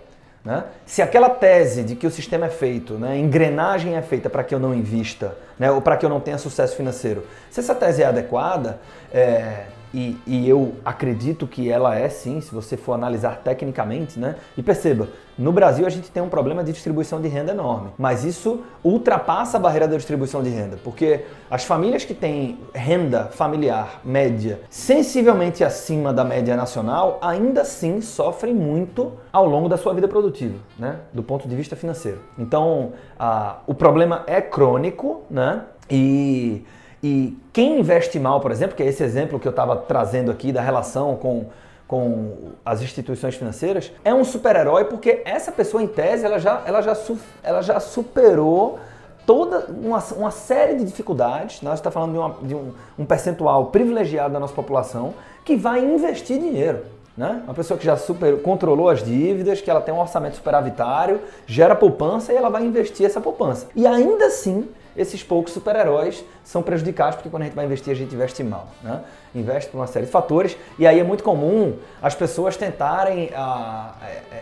Né? 0.44 0.64
Se 0.84 1.00
aquela 1.00 1.30
tese 1.30 1.84
de 1.84 1.94
que 1.94 2.06
o 2.06 2.10
sistema 2.10 2.46
é 2.46 2.50
feito, 2.50 2.94
né, 2.94 3.16
engrenagem 3.16 3.96
é 3.96 4.02
feita 4.02 4.28
para 4.28 4.42
que 4.42 4.52
eu 4.54 4.58
não 4.58 4.74
invista, 4.74 5.36
né, 5.56 5.70
ou 5.70 5.80
para 5.80 5.96
que 5.96 6.04
eu 6.04 6.10
não 6.10 6.18
tenha 6.18 6.36
sucesso 6.36 6.74
financeiro, 6.74 7.24
se 7.48 7.60
essa 7.60 7.74
tese 7.74 8.02
é 8.02 8.06
adequada, 8.06 8.80
é, 9.12 9.66
e, 9.94 10.16
e, 10.26 10.48
eu 10.48 10.74
acredito 10.84 11.46
que 11.46 11.70
ela 11.70 11.94
é 11.94 12.08
sim, 12.08 12.40
se 12.40 12.54
você 12.54 12.76
for 12.76 12.94
analisar 12.94 13.42
tecnicamente, 13.44 14.18
né? 14.18 14.36
E 14.56 14.62
perceba, 14.62 15.08
no 15.36 15.52
Brasil 15.52 15.86
a 15.86 15.90
gente 15.90 16.10
tem 16.10 16.22
um 16.22 16.28
problema 16.28 16.64
de 16.64 16.72
distribuição 16.72 17.20
de 17.20 17.28
renda 17.28 17.52
enorme, 17.52 17.90
mas 17.98 18.24
isso 18.24 18.60
ultrapassa 18.82 19.56
a 19.56 19.60
barreira 19.60 19.86
da 19.86 19.96
distribuição 19.96 20.42
de 20.42 20.48
renda, 20.48 20.78
porque 20.82 21.24
as 21.50 21.64
famílias 21.64 22.04
que 22.04 22.14
têm 22.14 22.58
renda 22.74 23.26
familiar 23.26 24.00
média 24.04 24.60
sensivelmente 24.70 25.62
acima 25.62 26.12
da 26.12 26.24
média 26.24 26.56
nacional 26.56 27.18
ainda 27.20 27.62
assim 27.62 28.00
sofrem 28.00 28.54
muito 28.54 29.12
ao 29.30 29.46
longo 29.46 29.68
da 29.68 29.76
sua 29.76 29.92
vida 29.92 30.08
produtiva, 30.08 30.56
né? 30.78 31.00
Do 31.12 31.22
ponto 31.22 31.46
de 31.46 31.54
vista 31.54 31.76
financeiro. 31.76 32.20
Então, 32.38 32.92
a, 33.18 33.58
o 33.66 33.74
problema 33.74 34.22
é 34.26 34.40
crônico, 34.40 35.22
né? 35.30 35.62
E 35.90 36.64
e 37.02 37.36
quem 37.52 37.80
investe 37.80 38.18
mal, 38.20 38.40
por 38.40 38.52
exemplo, 38.52 38.76
que 38.76 38.82
é 38.82 38.86
esse 38.86 39.02
exemplo 39.02 39.40
que 39.40 39.48
eu 39.48 39.50
estava 39.50 39.76
trazendo 39.76 40.30
aqui 40.30 40.52
da 40.52 40.60
relação 40.60 41.16
com, 41.16 41.46
com 41.88 42.52
as 42.64 42.80
instituições 42.80 43.34
financeiras, 43.34 43.90
é 44.04 44.14
um 44.14 44.24
super-herói 44.24 44.84
porque 44.84 45.20
essa 45.24 45.50
pessoa, 45.50 45.82
em 45.82 45.88
tese, 45.88 46.24
ela 46.24 46.38
já, 46.38 46.62
ela 46.64 46.80
já, 46.80 46.96
ela 47.42 47.60
já 47.60 47.80
superou 47.80 48.78
toda 49.26 49.66
uma, 49.68 49.98
uma 50.16 50.30
série 50.30 50.76
de 50.76 50.84
dificuldades. 50.84 51.60
Nós 51.60 51.74
estamos 51.74 51.94
falando 51.94 52.12
de, 52.12 52.18
uma, 52.18 52.36
de 52.42 52.54
um, 52.54 52.72
um 52.98 53.04
percentual 53.04 53.66
privilegiado 53.66 54.32
da 54.32 54.38
nossa 54.38 54.54
população 54.54 55.14
que 55.44 55.56
vai 55.56 55.84
investir 55.84 56.38
dinheiro. 56.38 56.84
Né? 57.16 57.42
Uma 57.44 57.52
pessoa 57.54 57.76
que 57.76 57.84
já 57.84 57.96
super, 57.96 58.40
controlou 58.42 58.88
as 58.88 59.02
dívidas, 59.02 59.60
que 59.60 59.70
ela 59.70 59.80
tem 59.80 59.92
um 59.92 60.00
orçamento 60.00 60.36
superavitário, 60.36 61.20
gera 61.46 61.74
poupança 61.74 62.32
e 62.32 62.36
ela 62.36 62.48
vai 62.48 62.64
investir 62.64 63.04
essa 63.04 63.20
poupança. 63.20 63.66
E 63.74 63.86
ainda 63.86 64.26
assim, 64.26 64.68
esses 64.96 65.22
poucos 65.22 65.52
super-heróis 65.52 66.24
são 66.44 66.62
prejudicados 66.62 67.16
porque 67.16 67.30
quando 67.30 67.42
a 67.42 67.46
gente 67.46 67.54
vai 67.54 67.64
investir, 67.64 67.92
a 67.92 67.96
gente 67.96 68.14
investe 68.14 68.42
mal. 68.42 68.68
Né? 68.82 69.00
Investe 69.34 69.70
por 69.70 69.78
uma 69.78 69.86
série 69.86 70.06
de 70.06 70.12
fatores 70.12 70.56
e 70.78 70.86
aí 70.86 71.00
é 71.00 71.04
muito 71.04 71.24
comum 71.24 71.78
as 72.00 72.14
pessoas 72.14 72.56
tentarem 72.56 73.30
ah, 73.34 73.94
é, 74.02 74.36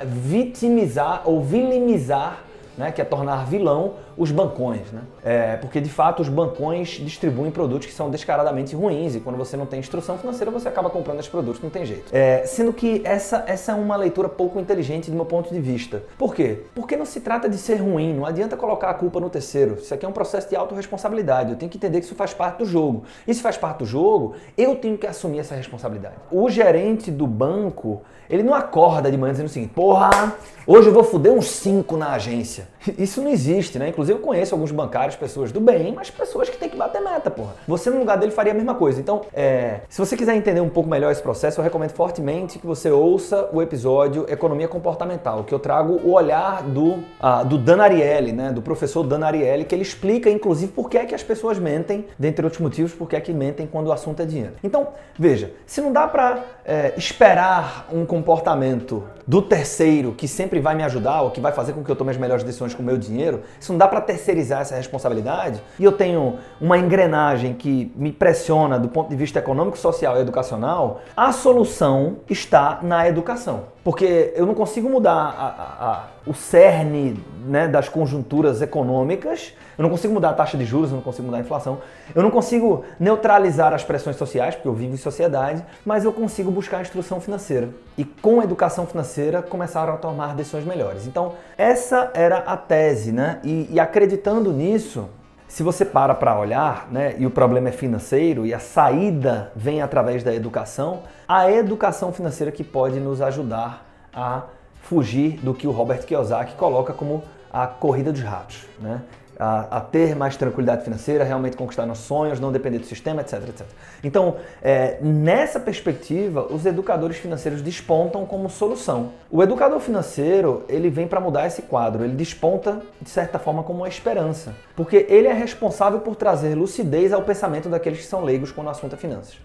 é, 0.00 0.04
vitimizar 0.04 1.22
ou 1.24 1.42
vilimizar 1.42 2.40
né, 2.76 2.92
que 2.92 3.00
é 3.00 3.04
tornar 3.04 3.46
vilão 3.46 3.94
os 4.16 4.30
bancões. 4.30 4.90
Né? 4.92 5.02
É, 5.24 5.56
porque 5.56 5.80
de 5.80 5.90
fato 5.90 6.22
os 6.22 6.28
bancões 6.28 6.88
distribuem 6.88 7.50
produtos 7.50 7.86
que 7.86 7.92
são 7.92 8.10
descaradamente 8.10 8.74
ruins 8.74 9.14
e 9.14 9.20
quando 9.20 9.36
você 9.36 9.56
não 9.56 9.66
tem 9.66 9.80
instrução 9.80 10.16
financeira 10.18 10.50
você 10.50 10.68
acaba 10.68 10.88
comprando 10.88 11.18
esses 11.18 11.30
produtos, 11.30 11.62
não 11.62 11.70
tem 11.70 11.84
jeito. 11.84 12.14
É, 12.14 12.44
sendo 12.46 12.72
que 12.72 13.02
essa, 13.04 13.44
essa 13.46 13.72
é 13.72 13.74
uma 13.74 13.96
leitura 13.96 14.28
pouco 14.28 14.58
inteligente 14.58 15.10
do 15.10 15.16
meu 15.16 15.26
ponto 15.26 15.52
de 15.52 15.60
vista. 15.60 16.02
Por 16.18 16.34
quê? 16.34 16.64
Porque 16.74 16.96
não 16.96 17.04
se 17.04 17.20
trata 17.20 17.48
de 17.48 17.58
ser 17.58 17.76
ruim, 17.76 18.14
não 18.14 18.24
adianta 18.24 18.56
colocar 18.56 18.90
a 18.90 18.94
culpa 18.94 19.20
no 19.20 19.28
terceiro. 19.28 19.74
Isso 19.74 19.92
aqui 19.92 20.04
é 20.04 20.08
um 20.08 20.12
processo 20.12 20.48
de 20.48 20.56
autorresponsabilidade. 20.56 21.50
Eu 21.50 21.56
tenho 21.56 21.70
que 21.70 21.76
entender 21.76 22.00
que 22.00 22.06
isso 22.06 22.14
faz 22.14 22.32
parte 22.32 22.58
do 22.58 22.64
jogo. 22.64 23.04
E 23.26 23.34
se 23.34 23.42
faz 23.42 23.56
parte 23.56 23.78
do 23.78 23.86
jogo, 23.86 24.34
eu 24.56 24.76
tenho 24.76 24.96
que 24.96 25.06
assumir 25.06 25.40
essa 25.40 25.54
responsabilidade. 25.54 26.16
O 26.30 26.48
gerente 26.48 27.10
do 27.10 27.26
banco, 27.26 28.02
ele 28.28 28.42
não 28.42 28.54
acorda 28.54 29.10
de 29.10 29.16
manhã 29.16 29.32
dizendo 29.32 29.46
o 29.46 29.50
seguinte: 29.50 29.72
porra, 29.74 30.34
hoje 30.66 30.88
eu 30.88 30.94
vou 30.94 31.04
foder 31.04 31.32
uns 31.32 31.46
5 31.50 31.96
na 31.96 32.12
agência. 32.12 32.65
Isso 32.98 33.20
não 33.20 33.30
existe, 33.30 33.78
né? 33.78 33.88
Inclusive, 33.88 34.18
eu 34.18 34.22
conheço 34.22 34.54
alguns 34.54 34.70
bancários, 34.70 35.16
pessoas 35.16 35.52
do 35.52 35.60
bem, 35.60 35.92
mas 35.92 36.10
pessoas 36.10 36.48
que 36.48 36.56
têm 36.56 36.68
que 36.68 36.76
bater 36.76 37.00
meta, 37.00 37.30
porra. 37.30 37.54
Você, 37.66 37.90
no 37.90 37.98
lugar 37.98 38.16
dele, 38.16 38.32
faria 38.32 38.52
a 38.52 38.54
mesma 38.54 38.74
coisa. 38.74 39.00
Então, 39.00 39.22
é, 39.34 39.80
se 39.88 39.98
você 39.98 40.16
quiser 40.16 40.36
entender 40.36 40.60
um 40.60 40.68
pouco 40.68 40.88
melhor 40.88 41.10
esse 41.10 41.22
processo, 41.22 41.60
eu 41.60 41.64
recomendo 41.64 41.90
fortemente 41.90 42.58
que 42.58 42.66
você 42.66 42.90
ouça 42.90 43.48
o 43.52 43.60
episódio 43.60 44.26
Economia 44.28 44.68
Comportamental, 44.68 45.44
que 45.44 45.52
eu 45.52 45.58
trago 45.58 46.00
o 46.04 46.12
olhar 46.12 46.62
do, 46.62 46.98
ah, 47.20 47.42
do 47.42 47.58
Dan 47.58 47.82
Ariely, 47.82 48.32
né, 48.32 48.52
do 48.52 48.62
professor 48.62 49.02
Dan 49.02 49.24
Ariely, 49.24 49.64
que 49.64 49.74
ele 49.74 49.82
explica, 49.82 50.30
inclusive, 50.30 50.72
por 50.72 50.88
que 50.88 50.98
é 50.98 51.04
que 51.04 51.14
as 51.14 51.22
pessoas 51.22 51.58
mentem, 51.58 52.06
dentre 52.18 52.44
outros 52.44 52.60
motivos, 52.60 52.92
por 52.92 53.08
que 53.08 53.16
é 53.16 53.20
que 53.20 53.32
mentem 53.32 53.66
quando 53.66 53.88
o 53.88 53.92
assunto 53.92 54.20
é 54.22 54.24
dinheiro. 54.24 54.54
Então, 54.62 54.88
veja, 55.18 55.52
se 55.66 55.80
não 55.80 55.92
dá 55.92 56.06
para 56.06 56.44
é, 56.64 56.94
esperar 56.96 57.86
um 57.92 58.04
comportamento 58.04 59.04
do 59.26 59.42
terceiro 59.42 60.12
que 60.12 60.28
sempre 60.28 60.60
vai 60.60 60.74
me 60.74 60.84
ajudar 60.84 61.22
ou 61.22 61.30
que 61.30 61.40
vai 61.40 61.52
fazer 61.52 61.72
com 61.72 61.82
que 61.82 61.90
eu 61.90 61.96
tome 61.96 62.10
as 62.10 62.16
melhores 62.16 62.44
decisões 62.44 62.55
com 62.74 62.82
o 62.82 62.86
meu 62.86 62.96
dinheiro, 62.96 63.42
se 63.60 63.70
não 63.70 63.78
dá 63.78 63.86
para 63.86 64.00
terceirizar 64.00 64.62
essa 64.62 64.74
responsabilidade, 64.74 65.62
e 65.78 65.84
eu 65.84 65.92
tenho 65.92 66.38
uma 66.60 66.78
engrenagem 66.78 67.54
que 67.54 67.92
me 67.96 68.12
pressiona 68.12 68.78
do 68.78 68.88
ponto 68.88 69.08
de 69.10 69.16
vista 69.16 69.38
econômico, 69.38 69.78
social 69.78 70.16
e 70.16 70.20
educacional, 70.20 71.00
a 71.16 71.32
solução 71.32 72.18
está 72.28 72.80
na 72.82 73.08
educação. 73.08 73.75
Porque 73.86 74.32
eu 74.34 74.44
não 74.44 74.52
consigo 74.52 74.90
mudar 74.90 75.12
a, 75.12 75.46
a, 75.46 75.92
a, 75.92 76.04
o 76.26 76.34
cerne 76.34 77.22
né, 77.46 77.68
das 77.68 77.88
conjunturas 77.88 78.60
econômicas, 78.60 79.52
eu 79.78 79.84
não 79.84 79.90
consigo 79.90 80.12
mudar 80.12 80.30
a 80.30 80.32
taxa 80.32 80.58
de 80.58 80.64
juros, 80.64 80.90
eu 80.90 80.96
não 80.96 81.04
consigo 81.04 81.26
mudar 81.26 81.36
a 81.38 81.40
inflação, 81.40 81.78
eu 82.12 82.20
não 82.20 82.32
consigo 82.32 82.82
neutralizar 82.98 83.72
as 83.72 83.84
pressões 83.84 84.16
sociais, 84.16 84.56
porque 84.56 84.66
eu 84.66 84.74
vivo 84.74 84.92
em 84.92 84.96
sociedade, 84.96 85.64
mas 85.84 86.04
eu 86.04 86.12
consigo 86.12 86.50
buscar 86.50 86.78
a 86.78 86.82
instrução 86.82 87.20
financeira. 87.20 87.68
E 87.96 88.04
com 88.04 88.40
a 88.40 88.42
educação 88.42 88.88
financeira 88.88 89.40
começaram 89.40 89.94
a 89.94 89.96
tomar 89.96 90.34
decisões 90.34 90.64
melhores. 90.64 91.06
Então, 91.06 91.34
essa 91.56 92.10
era 92.12 92.38
a 92.38 92.56
tese, 92.56 93.12
né? 93.12 93.38
E, 93.44 93.68
e 93.70 93.78
acreditando 93.78 94.52
nisso, 94.52 95.08
se 95.48 95.62
você 95.62 95.84
para 95.84 96.14
para 96.14 96.38
olhar, 96.38 96.88
né, 96.90 97.14
e 97.18 97.26
o 97.26 97.30
problema 97.30 97.68
é 97.68 97.72
financeiro 97.72 98.44
e 98.44 98.52
a 98.52 98.58
saída 98.58 99.52
vem 99.54 99.80
através 99.80 100.22
da 100.22 100.34
educação, 100.34 101.02
a 101.26 101.50
educação 101.50 102.12
financeira 102.12 102.50
que 102.50 102.64
pode 102.64 102.98
nos 103.00 103.20
ajudar 103.22 103.86
a 104.12 104.42
fugir 104.82 105.38
do 105.42 105.54
que 105.54 105.66
o 105.66 105.70
Robert 105.70 106.04
Kiyosaki 106.04 106.54
coloca 106.54 106.92
como 106.92 107.22
a 107.52 107.66
corrida 107.66 108.12
dos 108.12 108.22
ratos, 108.22 108.66
né? 108.80 109.00
A, 109.38 109.78
a, 109.78 109.80
ter 109.80 110.16
mais 110.16 110.36
tranquilidade 110.36 110.84
financeira, 110.84 111.24
realmente 111.24 111.56
conquistar 111.56 111.86
nossos 111.86 112.04
sonhos, 112.04 112.40
não 112.40 112.50
depender 112.50 112.78
do 112.78 112.86
sistema, 112.86 113.20
etc. 113.20 113.48
etc. 113.48 113.66
Então, 114.02 114.36
é, 114.62 114.98
nessa 115.00 115.60
perspectiva, 115.60 116.46
os 116.50 116.64
educadores 116.64 117.16
financeiros 117.18 117.62
despontam 117.62 118.24
como 118.24 118.48
solução. 118.48 119.12
O 119.30 119.42
educador 119.42 119.80
financeiro, 119.80 120.64
ele 120.68 120.88
vem 120.88 121.06
para 121.06 121.20
mudar 121.20 121.46
esse 121.46 121.62
quadro, 121.62 122.04
ele 122.04 122.14
desponta, 122.14 122.82
de 123.00 123.10
certa 123.10 123.38
forma, 123.38 123.62
como 123.62 123.80
uma 123.80 123.88
esperança, 123.88 124.54
porque 124.74 125.06
ele 125.08 125.28
é 125.28 125.32
responsável 125.32 126.00
por 126.00 126.16
trazer 126.16 126.54
lucidez 126.54 127.12
ao 127.12 127.22
pensamento 127.22 127.68
daqueles 127.68 128.00
que 128.00 128.06
são 128.06 128.24
leigos 128.24 128.50
quando 128.50 128.68
o 128.68 128.70
assunto 128.70 128.94
é 128.94 128.96
finanças. 128.96 129.36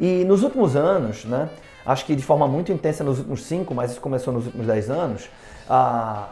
E 0.00 0.24
nos 0.24 0.42
últimos 0.42 0.76
anos, 0.76 1.24
né, 1.24 1.48
acho 1.84 2.04
que 2.04 2.14
de 2.14 2.22
forma 2.22 2.46
muito 2.46 2.72
intensa 2.72 3.02
nos 3.02 3.18
últimos 3.18 3.44
cinco, 3.44 3.74
mas 3.74 3.92
isso 3.92 4.00
começou 4.00 4.32
nos 4.32 4.46
últimos 4.46 4.66
dez 4.66 4.90
anos, 4.90 5.28
a, 5.68 6.28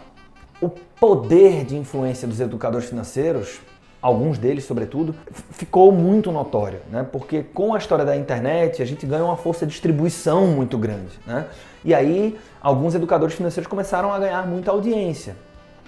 o 0.61 0.69
poder 0.69 1.65
de 1.65 1.77
influência 1.77 2.27
dos 2.27 2.41
educadores 2.41 2.89
financeiros, 2.89 3.61
alguns 4.01 4.39
deles 4.39 4.65
sobretudo, 4.65 5.15
ficou 5.51 5.93
muito 5.93 6.31
notório, 6.33 6.81
né? 6.91 7.07
Porque 7.11 7.43
com 7.43 7.75
a 7.75 7.79
história 7.79 8.05
da 8.05 8.17
internet 8.17 8.83
a 8.83 8.87
gente 8.87 9.05
ganha 9.07 9.25
uma 9.25 9.37
força 9.37 9.67
de 9.67 9.73
distribuição 9.73 10.47
muito 10.47 10.79
grande, 10.79 11.19
né? 11.27 11.47
E 11.85 11.95
aí 11.95 12.39
alguns 12.61 12.95
educadores 12.95 13.35
financeiros 13.35 13.69
começaram 13.69 14.13
a 14.13 14.19
ganhar 14.19 14.47
muita 14.47 14.71
audiência. 14.71 15.37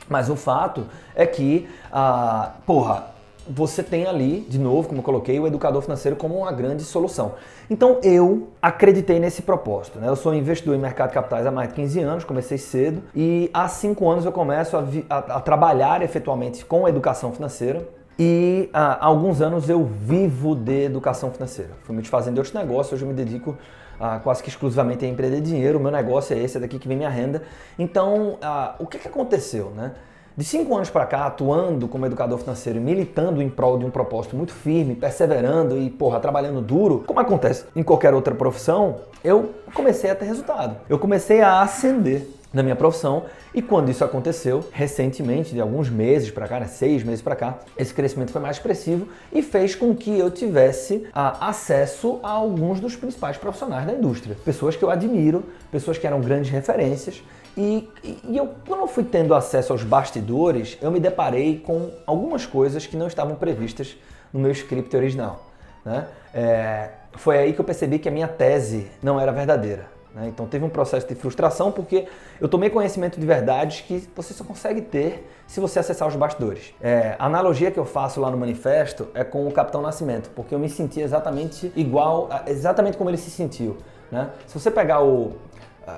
Mas 0.08 0.30
o 0.30 0.37
fato 0.37 0.87
é 1.14 1.26
que, 1.26 1.68
ah, 1.92 2.52
porra, 2.64 3.17
você 3.49 3.83
tem 3.83 4.07
ali, 4.07 4.40
de 4.49 4.59
novo, 4.59 4.88
como 4.88 5.00
eu 5.00 5.05
coloquei, 5.05 5.38
o 5.38 5.47
educador 5.47 5.83
financeiro 5.83 6.17
como 6.17 6.37
uma 6.37 6.52
grande 6.52 6.83
solução. 6.83 7.35
Então 7.71 7.99
eu 8.02 8.49
acreditei 8.61 9.19
nesse 9.19 9.43
propósito. 9.43 9.99
Né? 9.99 10.09
Eu 10.09 10.17
sou 10.17 10.35
investidor 10.35 10.75
em 10.75 10.78
mercado 10.78 11.09
de 11.09 11.14
capitais 11.14 11.47
há 11.47 11.50
mais 11.50 11.69
de 11.69 11.75
15 11.75 12.00
anos, 12.00 12.25
comecei 12.25 12.59
cedo, 12.59 13.02
e 13.14 13.50
há 13.52 13.69
5 13.69 14.09
anos 14.09 14.25
eu 14.25 14.33
começo 14.33 14.76
a, 14.76 14.85
a, 15.09 15.19
a 15.19 15.40
trabalhar 15.40 16.02
efetualmente 16.02 16.64
com 16.64 16.87
a 16.87 16.88
educação 16.88 17.33
financeira. 17.33 17.88
E 18.21 18.69
há 18.73 19.07
alguns 19.07 19.40
anos 19.40 19.71
eu 19.71 19.85
vivo 19.85 20.57
de 20.57 20.87
educação 20.87 21.31
financeira. 21.31 21.71
Fui 21.85 21.95
me 21.95 22.02
desfazendo 22.02 22.35
de 22.35 22.40
outros 22.40 22.55
negócios, 22.55 22.95
hoje 22.95 23.05
eu 23.05 23.09
me 23.09 23.14
dedico 23.14 23.57
ah, 24.00 24.19
quase 24.19 24.43
que 24.43 24.49
exclusivamente 24.49 25.05
a 25.05 25.09
empreender 25.09 25.40
dinheiro. 25.40 25.78
O 25.78 25.81
meu 25.81 25.93
negócio 25.93 26.37
é 26.37 26.43
esse, 26.43 26.57
é 26.57 26.61
daqui 26.61 26.78
que 26.78 26.88
vem 26.88 26.97
minha 26.97 27.09
renda. 27.09 27.43
Então, 27.78 28.38
ah, 28.43 28.75
o 28.78 28.87
que, 28.87 28.99
que 28.99 29.09
aconteceu? 29.09 29.71
Né? 29.71 29.93
De 30.38 30.45
cinco 30.45 30.76
anos 30.76 30.88
para 30.88 31.04
cá, 31.04 31.26
atuando 31.26 31.88
como 31.88 32.07
educador 32.07 32.38
financeiro 32.38 32.80
militando 32.80 33.42
em 33.42 33.50
prol 33.50 33.76
de 33.76 33.85
um 33.85 33.90
propósito 33.90 34.37
muito 34.37 34.52
firme, 34.52 34.95
perseverando 34.95 35.76
e, 35.76 35.90
porra, 35.90 36.21
trabalhando 36.21 36.61
duro, 36.61 37.02
como 37.04 37.18
acontece 37.18 37.64
em 37.75 37.83
qualquer 37.83 38.14
outra 38.14 38.33
profissão, 38.33 39.00
eu 39.25 39.52
comecei 39.75 40.09
a 40.09 40.14
ter 40.14 40.26
resultado. 40.26 40.76
Eu 40.88 40.97
comecei 40.97 41.40
a 41.40 41.61
ascender 41.61 42.25
na 42.52 42.62
minha 42.62 42.76
profissão 42.76 43.25
e 43.52 43.61
quando 43.61 43.90
isso 43.90 44.04
aconteceu, 44.04 44.64
recentemente, 44.71 45.52
de 45.52 45.61
alguns 45.61 45.90
meses 45.90 46.30
para 46.30 46.47
cá, 46.47 46.61
né, 46.61 46.68
seis 46.68 47.02
meses 47.02 47.21
para 47.21 47.35
cá, 47.35 47.59
esse 47.76 47.92
crescimento 47.92 48.30
foi 48.30 48.40
mais 48.40 48.59
expressivo 48.59 49.09
e 49.33 49.42
fez 49.42 49.75
com 49.75 49.92
que 49.92 50.16
eu 50.16 50.30
tivesse 50.30 51.04
ah, 51.12 51.49
acesso 51.49 52.21
a 52.23 52.30
alguns 52.30 52.78
dos 52.78 52.95
principais 52.95 53.37
profissionais 53.37 53.85
da 53.85 53.92
indústria, 53.92 54.37
pessoas 54.45 54.76
que 54.76 54.85
eu 54.85 54.90
admiro, 54.90 55.42
pessoas 55.73 55.99
que 55.99 56.07
eram 56.07 56.21
grandes 56.21 56.49
referências 56.49 57.25
e, 57.57 57.88
e, 58.25 58.37
eu, 58.37 58.55
quando 58.67 58.81
eu 58.81 58.87
fui 58.88 59.05
tendo 59.05 59.35
acesso 59.35 59.73
aos 59.73 59.83
bastidores, 59.83 60.78
eu 60.81 60.90
me 60.90 61.00
deparei 61.00 61.59
com 61.59 61.90
algumas 62.07 62.47
coisas 62.47 62.87
que 62.87 62.97
não 62.97 63.07
estavam 63.07 63.35
previstas 63.37 63.97
no 64.33 64.40
meu 64.40 64.52
script 64.52 64.95
original. 64.97 65.45
Né? 65.85 66.07
É, 66.35 66.90
foi 67.14 67.38
aí 67.38 67.52
que 67.52 67.61
eu 67.61 67.64
percebi 67.64 67.99
que 67.99 68.09
a 68.09 68.12
minha 68.12 68.28
tese 68.28 68.88
não 69.02 69.21
era 69.21 69.33
verdadeira. 69.33 69.87
Né? 70.14 70.28
Então 70.28 70.47
teve 70.47 70.64
um 70.64 70.69
processo 70.69 71.07
de 71.07 71.14
frustração 71.14 71.71
porque 71.71 72.07
eu 72.40 72.49
tomei 72.49 72.71
conhecimento 72.71 73.19
de 73.19 73.26
verdades 73.26 73.81
que 73.81 74.09
você 74.14 74.35
só 74.35 74.45
consegue 74.45 74.83
ter 74.83 75.28
se 75.47 75.61
você 75.61 75.78
acessar 75.78 76.07
os 76.07 76.17
bastidores. 76.17 76.75
É, 76.81 77.17
a 77.19 77.26
analogia 77.26 77.71
que 77.71 77.78
eu 77.78 77.85
faço 77.85 78.21
lá 78.21 78.31
no 78.31 78.37
manifesto 78.37 79.09
é 79.14 79.25
com 79.25 79.47
o 79.47 79.52
Capitão 79.52 79.81
Nascimento, 79.81 80.31
porque 80.35 80.55
eu 80.55 80.59
me 80.59 80.69
senti 80.69 81.00
exatamente 81.00 81.73
igual, 81.75 82.28
exatamente 82.47 82.97
como 82.97 83.11
ele 83.11 83.17
se 83.17 83.31
sentiu. 83.31 83.78
Né? 84.11 84.31
Se 84.47 84.59
você 84.59 84.71
pegar 84.71 85.02
o, 85.02 85.37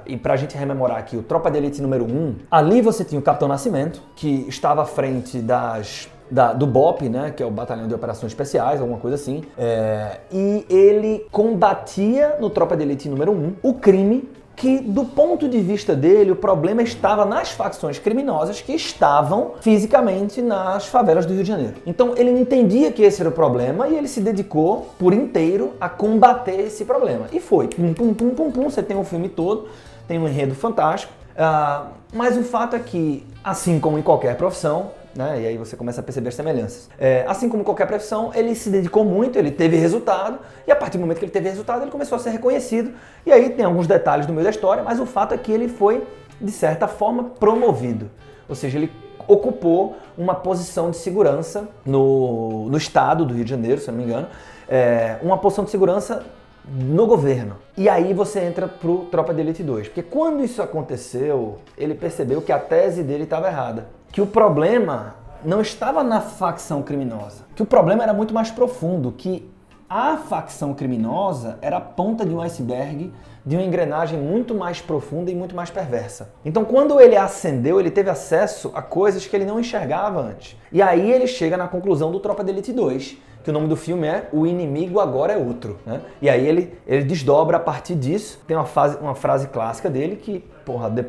e 0.07 0.17
para 0.17 0.35
a 0.35 0.37
gente 0.37 0.57
rememorar 0.57 0.99
aqui 0.99 1.17
o 1.17 1.23
Tropa 1.23 1.51
de 1.51 1.59
Elite 1.59 1.83
número 1.83 2.05
1, 2.05 2.37
ali 2.51 2.81
você 2.81 3.05
tinha 3.05 3.19
o 3.19 3.23
Capitão 3.23 3.49
Nascimento, 3.49 4.03
que 4.17 4.47
estava 4.49 4.83
à 4.83 4.87
frente 4.87 5.39
das 5.39 6.09
da, 6.31 6.53
do 6.53 6.67
BOP, 6.67 7.09
né, 7.09 7.33
que 7.37 7.43
é 7.43 7.47
o 7.47 7.51
Batalhão 7.51 7.89
de 7.89 7.95
Operações 7.95 8.31
Especiais, 8.31 8.81
alguma 8.81 9.01
coisa 9.01 9.17
assim, 9.17 9.43
é, 9.59 10.21
e 10.31 10.65
ele 10.71 11.27
combatia 11.33 12.37
no 12.41 12.49
Tropa 12.49 12.77
de 12.77 12.85
Elite 12.85 13.09
número 13.09 13.33
1 13.33 13.57
o 13.63 13.75
crime 13.75 14.29
que, 14.61 14.79
do 14.79 15.07
ponto 15.07 15.49
de 15.49 15.59
vista 15.59 15.97
dele, 15.97 16.33
o 16.33 16.37
problema 16.37 16.83
estava 16.83 17.25
nas 17.25 17.51
facções 17.51 17.99
criminosas 17.99 18.61
que 18.61 18.75
estavam 18.75 19.53
fisicamente 19.63 20.43
nas 20.43 20.85
favelas 20.85 21.25
do 21.25 21.33
Rio 21.33 21.43
de 21.43 21.49
Janeiro. 21.49 21.77
Então 21.87 22.13
ele 22.15 22.31
entendia 22.31 22.93
que 22.93 23.03
esse 23.03 23.23
era 23.23 23.31
o 23.31 23.33
problema 23.33 23.89
e 23.89 23.97
ele 23.97 24.07
se 24.07 24.21
dedicou 24.21 24.91
por 24.99 25.15
inteiro 25.15 25.73
a 25.81 25.89
combater 25.89 26.61
esse 26.61 26.85
problema. 26.85 27.25
E 27.33 27.41
foi. 27.41 27.69
Pum, 27.69 27.95
pum, 27.95 28.13
pum, 28.13 28.31
pum, 28.35 28.51
pum. 28.51 28.69
Você 28.69 28.83
tem 28.83 28.95
o 28.95 29.01
um 29.01 29.05
filme 29.05 29.31
todo, 29.31 29.69
tem 30.07 30.19
um 30.19 30.29
enredo 30.29 30.55
fantástico. 30.55 31.11
Uh, 31.31 31.87
mas 32.13 32.37
o 32.37 32.43
fato 32.43 32.77
é 32.77 32.81
que, 32.81 33.27
assim 33.43 33.81
como 33.81 33.99
em 33.99 34.03
qualquer 34.03 34.37
profissão, 34.37 34.91
né? 35.15 35.43
E 35.43 35.47
aí 35.47 35.57
você 35.57 35.77
começa 35.77 36.01
a 36.01 36.05
perceber 36.05 36.29
as 36.29 36.35
semelhanças. 36.35 36.89
É, 36.99 37.25
assim 37.27 37.49
como 37.49 37.65
qualquer 37.65 37.87
profissão, 37.87 38.31
ele 38.35 38.55
se 38.55 38.71
dedicou 38.71 39.05
muito, 39.05 39.39
ele 39.39 39.51
teve 39.51 39.77
resultado, 39.77 40.39
e 40.67 40.73
a 40.73 40.77
partir 40.77 40.99
do 40.99 41.03
momento 41.03 41.19
que 41.19 41.25
ele 41.25 41.33
teve 41.33 41.49
resultado, 41.49 41.83
ele 41.83 41.91
começou 41.91 42.17
a 42.17 42.19
ser 42.19 42.31
reconhecido. 42.31 42.93
E 43.25 43.33
aí 43.33 43.51
tem 43.51 43.65
alguns 43.65 43.87
detalhes 43.87 44.27
no 44.27 44.33
meio 44.33 44.45
da 44.45 44.51
história, 44.51 44.83
mas 44.83 45.01
o 45.01 45.07
fato 45.07 45.35
é 45.35 45.39
que 45.39 45.51
ele 45.51 45.69
foi, 45.69 46.07
de 46.41 46.51
certa 46.51 46.87
forma, 46.87 47.25
promovido. 47.25 48.11
Ou 48.49 48.55
seja, 48.55 48.79
ele 48.79 48.91
ocupou 49.27 49.97
uma 50.17 50.35
posição 50.35 50.91
de 50.91 50.97
segurança 50.97 51.69
no, 51.85 52.69
no 52.69 52.77
estado 52.77 53.25
do 53.25 53.35
Rio 53.35 53.45
de 53.45 53.51
Janeiro, 53.51 53.81
se 53.81 53.89
eu 53.89 53.93
não 53.93 53.99
me 53.99 54.05
engano, 54.05 54.27
é, 54.69 55.19
uma 55.23 55.39
posição 55.39 55.65
de 55.65 55.71
segurança 55.71 56.25
no 56.71 57.07
governo. 57.07 57.57
E 57.77 57.89
aí 57.89 58.15
você 58.15 58.41
entra 58.41 58.69
pro 58.69 59.07
Tropa 59.07 59.35
de 59.35 59.41
Elite 59.41 59.63
2. 59.63 59.89
Porque 59.89 60.03
quando 60.03 60.45
isso 60.45 60.63
aconteceu, 60.63 61.59
ele 61.77 61.95
percebeu 61.95 62.41
que 62.41 62.53
a 62.53 62.59
tese 62.59 63.03
dele 63.03 63.25
estava 63.25 63.49
errada 63.49 63.89
que 64.13 64.21
o 64.21 64.27
problema 64.27 65.15
não 65.45 65.61
estava 65.61 66.03
na 66.03 66.21
facção 66.21 66.83
criminosa, 66.83 67.45
que 67.55 67.63
o 67.63 67.67
problema 67.67 68.03
era 68.03 68.13
muito 68.13 68.35
mais 68.35 68.51
profundo, 68.51 69.13
que 69.13 69.51
a 69.89 70.17
facção 70.17 70.75
criminosa 70.75 71.59
era 71.63 71.79
a 71.79 71.81
ponta 71.81 72.25
de 72.25 72.35
um 72.35 72.41
iceberg 72.41 73.13
de 73.45 73.57
uma 73.57 73.65
engrenagem 73.65 74.19
muito 74.19 74.55
mais 74.55 74.81
profunda 74.81 75.31
e 75.31 75.35
muito 75.35 75.57
mais 75.57 75.71
perversa. 75.71 76.33
Então, 76.45 76.65
quando 76.65 77.01
ele 77.01 77.17
ascendeu, 77.17 77.81
ele 77.81 77.91
teve 77.91 78.11
acesso 78.11 78.71
a 78.75 78.83
coisas 78.83 79.27
que 79.27 79.35
ele 79.35 79.47
não 79.47 79.59
enxergava 79.59 80.21
antes. 80.21 80.57
E 80.71 80.83
aí 80.83 81.11
ele 81.11 81.27
chega 81.27 81.57
na 81.57 81.67
conclusão 81.67 82.13
do 82.13 82.21
Tropa 82.21 82.45
de 82.45 82.51
Elite 82.51 82.73
2, 82.73 83.17
que 83.43 83.51
o 83.51 83.53
nome 83.53 83.69
do 83.69 83.77
filme 83.77 84.07
é 84.07 84.29
O 84.33 84.47
Inimigo 84.47 85.01
Agora 85.01 85.33
é 85.33 85.37
Outro. 85.37 85.79
Né? 85.87 86.01
E 86.21 86.29
aí 86.29 86.47
ele, 86.47 86.79
ele 86.87 87.05
desdobra 87.05 87.57
a 87.57 87.61
partir 87.61 87.95
disso. 87.95 88.41
Tem 88.47 88.57
uma, 88.57 88.67
fase, 88.67 88.99
uma 88.99 89.15
frase 89.15 89.49
clássica 89.49 89.89
dele 89.89 90.17
que, 90.17 90.45
porra, 90.65 90.91
de, 90.91 91.05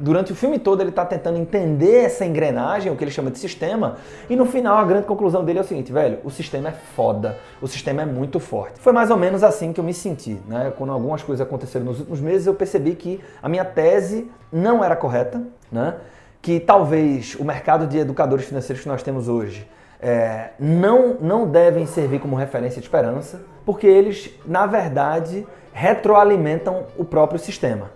durante 0.00 0.32
o 0.32 0.34
filme 0.34 0.58
todo 0.58 0.80
ele 0.80 0.90
está 0.90 1.04
tentando 1.04 1.38
entender 1.38 2.04
essa 2.04 2.24
engrenagem, 2.24 2.90
o 2.90 2.96
que 2.96 3.04
ele 3.04 3.10
chama 3.10 3.30
de 3.30 3.38
sistema, 3.38 3.96
e 4.28 4.36
no 4.36 4.46
final 4.46 4.78
a 4.78 4.84
grande 4.84 5.06
conclusão 5.06 5.44
dele 5.44 5.58
é 5.58 5.62
o 5.62 5.64
seguinte, 5.64 5.92
velho, 5.92 6.18
o 6.24 6.30
sistema 6.30 6.70
é 6.70 6.72
foda, 6.72 7.38
o 7.60 7.66
sistema 7.66 8.02
é 8.02 8.06
muito 8.06 8.40
forte. 8.40 8.80
Foi 8.80 8.92
mais 8.92 9.10
ou 9.10 9.16
menos 9.16 9.42
assim 9.42 9.72
que 9.72 9.80
eu 9.80 9.84
me 9.84 9.94
senti. 9.94 10.38
Né? 10.48 10.72
Quando 10.76 10.92
algumas 10.92 11.22
coisas 11.22 11.46
aconteceram 11.46 11.84
nos 11.84 11.98
últimos 11.98 12.20
meses, 12.20 12.46
eu 12.46 12.54
percebi 12.54 12.94
que 12.94 13.20
a 13.42 13.48
minha 13.48 13.64
tese 13.64 14.30
não 14.50 14.82
era 14.82 14.96
correta, 14.96 15.42
né? 15.70 15.94
que 16.40 16.60
talvez 16.60 17.36
o 17.36 17.44
mercado 17.44 17.86
de 17.86 17.98
educadores 17.98 18.44
financeiros 18.46 18.82
que 18.82 18.88
nós 18.88 19.02
temos 19.02 19.28
hoje 19.28 19.66
é, 20.00 20.50
não, 20.58 21.14
não 21.20 21.46
devem 21.46 21.86
servir 21.86 22.20
como 22.20 22.36
referência 22.36 22.80
de 22.80 22.86
esperança, 22.86 23.40
porque 23.64 23.86
eles, 23.86 24.30
na 24.46 24.66
verdade, 24.66 25.46
retroalimentam 25.72 26.86
o 26.96 27.04
próprio 27.04 27.38
sistema. 27.38 27.90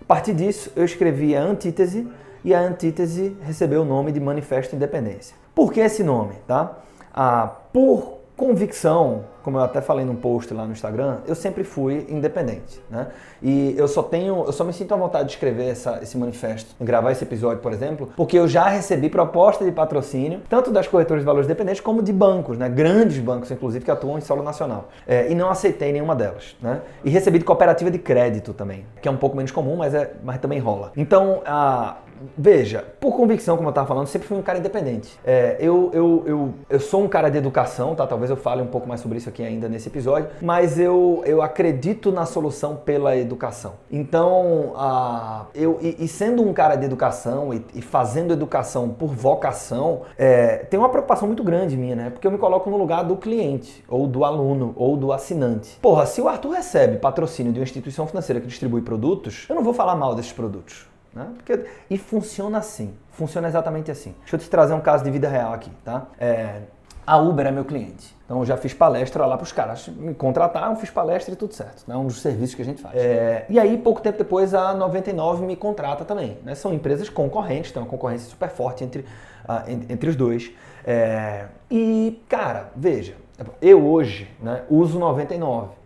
A 0.00 0.04
partir 0.04 0.34
disso, 0.34 0.72
eu 0.74 0.84
escrevi 0.84 1.36
a 1.36 1.42
antítese 1.42 2.08
e 2.44 2.54
a 2.54 2.60
antítese 2.60 3.36
recebeu 3.42 3.82
o 3.82 3.84
nome 3.84 4.12
de 4.12 4.20
Manifesto 4.20 4.74
Independência. 4.74 5.36
Por 5.54 5.72
que 5.72 5.80
esse 5.80 6.02
nome? 6.02 6.34
Tá? 6.46 6.78
Ah, 7.14 7.46
por 7.72 8.21
convicção, 8.36 9.24
como 9.42 9.58
eu 9.58 9.62
até 9.62 9.80
falei 9.80 10.04
num 10.04 10.16
post 10.16 10.52
lá 10.54 10.64
no 10.64 10.72
Instagram, 10.72 11.18
eu 11.26 11.34
sempre 11.34 11.64
fui 11.64 12.06
independente, 12.08 12.80
né? 12.90 13.08
E 13.42 13.74
eu 13.76 13.86
só 13.86 14.02
tenho, 14.02 14.44
eu 14.44 14.52
só 14.52 14.64
me 14.64 14.72
sinto 14.72 14.94
à 14.94 14.96
vontade 14.96 15.26
de 15.26 15.34
escrever 15.34 15.68
essa, 15.68 16.00
esse 16.02 16.16
manifesto, 16.16 16.74
gravar 16.80 17.12
esse 17.12 17.24
episódio, 17.24 17.58
por 17.58 17.72
exemplo, 17.72 18.10
porque 18.16 18.38
eu 18.38 18.48
já 18.48 18.68
recebi 18.68 19.10
proposta 19.10 19.64
de 19.64 19.72
patrocínio, 19.72 20.40
tanto 20.48 20.70
das 20.70 20.88
corretoras 20.88 21.22
de 21.22 21.26
valores 21.26 21.46
dependentes 21.46 21.80
como 21.80 22.02
de 22.02 22.12
bancos, 22.12 22.56
né? 22.56 22.68
Grandes 22.68 23.18
bancos, 23.18 23.50
inclusive, 23.50 23.84
que 23.84 23.90
atuam 23.90 24.18
em 24.18 24.22
solo 24.22 24.42
nacional. 24.42 24.88
É, 25.06 25.30
e 25.30 25.34
não 25.34 25.50
aceitei 25.50 25.92
nenhuma 25.92 26.14
delas, 26.14 26.56
né? 26.60 26.80
E 27.04 27.10
recebi 27.10 27.38
de 27.38 27.44
cooperativa 27.44 27.90
de 27.90 27.98
crédito 27.98 28.52
também, 28.54 28.86
que 29.00 29.08
é 29.08 29.10
um 29.10 29.16
pouco 29.16 29.36
menos 29.36 29.50
comum, 29.50 29.76
mas, 29.76 29.94
é, 29.94 30.14
mas 30.22 30.38
também 30.38 30.58
rola. 30.58 30.92
Então, 30.96 31.42
a 31.44 31.96
Veja, 32.36 32.84
por 33.00 33.16
convicção, 33.16 33.56
como 33.56 33.68
eu 33.68 33.70
estava 33.70 33.86
falando, 33.86 34.06
sempre 34.06 34.28
fui 34.28 34.36
um 34.36 34.42
cara 34.42 34.58
independente. 34.58 35.18
É, 35.24 35.56
eu, 35.60 35.90
eu, 35.92 36.22
eu, 36.26 36.54
eu 36.68 36.80
sou 36.80 37.02
um 37.02 37.08
cara 37.08 37.28
de 37.28 37.38
educação, 37.38 37.94
tá? 37.94 38.06
Talvez 38.06 38.30
eu 38.30 38.36
fale 38.36 38.62
um 38.62 38.66
pouco 38.66 38.88
mais 38.88 39.00
sobre 39.00 39.18
isso 39.18 39.28
aqui 39.28 39.42
ainda 39.42 39.68
nesse 39.68 39.88
episódio, 39.88 40.28
mas 40.40 40.78
eu, 40.78 41.22
eu 41.26 41.42
acredito 41.42 42.10
na 42.12 42.26
solução 42.26 42.76
pela 42.76 43.16
educação. 43.16 43.74
Então, 43.90 44.72
uh, 44.74 45.46
eu, 45.54 45.78
e, 45.80 46.04
e, 46.04 46.08
sendo 46.08 46.42
um 46.42 46.52
cara 46.52 46.76
de 46.76 46.84
educação 46.84 47.52
e, 47.52 47.64
e 47.74 47.82
fazendo 47.82 48.32
educação 48.32 48.88
por 48.88 49.08
vocação, 49.08 50.02
é, 50.16 50.58
tem 50.58 50.78
uma 50.78 50.88
preocupação 50.88 51.26
muito 51.26 51.42
grande 51.42 51.76
minha, 51.76 51.96
né? 51.96 52.10
Porque 52.10 52.26
eu 52.26 52.30
me 52.30 52.38
coloco 52.38 52.70
no 52.70 52.76
lugar 52.76 53.04
do 53.04 53.16
cliente, 53.16 53.84
ou 53.88 54.06
do 54.06 54.24
aluno, 54.24 54.72
ou 54.76 54.96
do 54.96 55.12
assinante. 55.12 55.78
Porra, 55.80 56.06
se 56.06 56.20
o 56.20 56.28
Arthur 56.28 56.50
recebe 56.50 56.98
patrocínio 56.98 57.52
de 57.52 57.58
uma 57.58 57.64
instituição 57.64 58.06
financeira 58.06 58.40
que 58.40 58.46
distribui 58.46 58.82
produtos, 58.82 59.46
eu 59.48 59.54
não 59.54 59.62
vou 59.62 59.74
falar 59.74 59.96
mal 59.96 60.14
desses 60.14 60.32
produtos. 60.32 60.91
Né? 61.14 61.28
Porque, 61.36 61.64
e 61.90 61.98
funciona 61.98 62.58
assim, 62.58 62.94
funciona 63.10 63.48
exatamente 63.48 63.90
assim. 63.90 64.14
Deixa 64.20 64.36
eu 64.36 64.40
te 64.40 64.48
trazer 64.48 64.74
um 64.74 64.80
caso 64.80 65.04
de 65.04 65.10
vida 65.10 65.28
real 65.28 65.52
aqui, 65.52 65.70
tá? 65.84 66.06
É, 66.18 66.62
a 67.06 67.18
Uber 67.18 67.46
é 67.46 67.50
meu 67.50 67.64
cliente. 67.64 68.14
Então 68.24 68.38
eu 68.38 68.46
já 68.46 68.56
fiz 68.56 68.72
palestra 68.72 69.26
lá 69.26 69.36
para 69.36 69.44
os 69.44 69.52
caras. 69.52 69.88
Me 69.88 70.14
contrataram, 70.14 70.74
fiz 70.76 70.90
palestra 70.90 71.34
e 71.34 71.36
tudo 71.36 71.52
certo. 71.52 71.84
É 71.86 71.90
né? 71.90 71.96
um 71.96 72.06
dos 72.06 72.22
serviços 72.22 72.54
que 72.54 72.62
a 72.62 72.64
gente 72.64 72.80
faz. 72.80 72.96
É, 72.96 73.44
e 73.48 73.58
aí, 73.58 73.76
pouco 73.76 74.00
tempo 74.00 74.16
depois, 74.16 74.54
a 74.54 74.72
99 74.72 75.44
me 75.44 75.56
contrata 75.56 76.04
também. 76.04 76.38
Né? 76.44 76.54
São 76.54 76.72
empresas 76.72 77.08
concorrentes, 77.08 77.72
tem 77.72 77.82
uma 77.82 77.88
concorrência 77.88 78.30
super 78.30 78.48
forte 78.48 78.84
entre, 78.84 79.02
uh, 79.02 79.70
entre 79.88 80.08
os 80.08 80.16
dois. 80.16 80.50
É, 80.84 81.46
e, 81.70 82.22
cara, 82.28 82.70
veja, 82.74 83.16
eu 83.60 83.84
hoje 83.84 84.30
né, 84.40 84.62
uso 84.70 84.98
99 84.98 85.26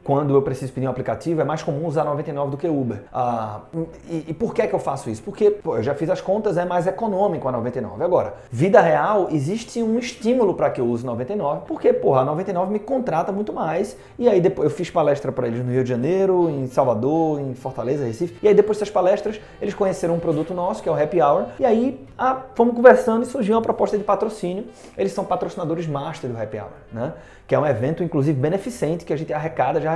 quando 0.06 0.36
eu 0.36 0.40
preciso 0.40 0.72
pedir 0.72 0.86
um 0.86 0.90
aplicativo, 0.90 1.40
é 1.40 1.44
mais 1.44 1.64
comum 1.64 1.84
usar 1.84 2.04
99 2.04 2.52
do 2.52 2.56
que 2.56 2.68
Uber. 2.68 3.02
Ah, 3.12 3.62
e, 4.08 4.26
e, 4.28 4.34
por 4.34 4.54
que, 4.54 4.64
que 4.64 4.72
eu 4.72 4.78
faço 4.78 5.10
isso? 5.10 5.20
Porque 5.20 5.50
pô, 5.50 5.78
eu 5.78 5.82
já 5.82 5.96
fiz 5.96 6.08
as 6.08 6.20
contas, 6.20 6.56
é 6.56 6.64
mais 6.64 6.86
econômico 6.86 7.48
a 7.48 7.50
99. 7.50 8.04
Agora, 8.04 8.34
vida 8.48 8.80
real, 8.80 9.26
existe 9.32 9.82
um 9.82 9.98
estímulo 9.98 10.54
para 10.54 10.70
que 10.70 10.80
eu 10.80 10.86
use 10.86 11.04
99, 11.04 11.62
porque 11.66 11.92
porra, 11.92 12.20
a 12.20 12.24
99 12.24 12.72
me 12.72 12.78
contrata 12.78 13.32
muito 13.32 13.52
mais. 13.52 13.96
E 14.16 14.28
aí 14.28 14.40
depois 14.40 14.70
eu 14.70 14.76
fiz 14.76 14.88
palestra 14.88 15.32
para 15.32 15.48
eles 15.48 15.64
no 15.66 15.72
Rio 15.72 15.82
de 15.82 15.90
Janeiro, 15.90 16.48
em 16.48 16.68
Salvador, 16.68 17.40
em 17.40 17.54
Fortaleza, 17.54 18.04
Recife. 18.04 18.38
E 18.40 18.46
aí 18.46 18.54
depois 18.54 18.78
dessas 18.78 18.92
palestras, 18.92 19.40
eles 19.60 19.74
conheceram 19.74 20.14
um 20.14 20.20
produto 20.20 20.54
nosso, 20.54 20.84
que 20.84 20.88
é 20.88 20.92
o 20.92 21.02
Happy 21.02 21.20
Hour. 21.20 21.46
E 21.58 21.64
aí 21.64 22.06
ah, 22.16 22.42
fomos 22.54 22.76
conversando 22.76 23.24
e 23.24 23.26
surgiu 23.26 23.56
uma 23.56 23.62
proposta 23.62 23.98
de 23.98 24.04
patrocínio. 24.04 24.66
Eles 24.96 25.10
são 25.10 25.24
patrocinadores 25.24 25.88
master 25.88 26.30
do 26.30 26.40
Happy 26.40 26.58
Hour, 26.58 26.70
né? 26.92 27.12
Que 27.46 27.54
é 27.54 27.58
um 27.58 27.66
evento, 27.66 28.02
inclusive, 28.02 28.38
beneficente, 28.38 29.04
que 29.04 29.12
a 29.12 29.16
gente 29.16 29.32
arrecada 29.32 29.80
já 29.80 29.95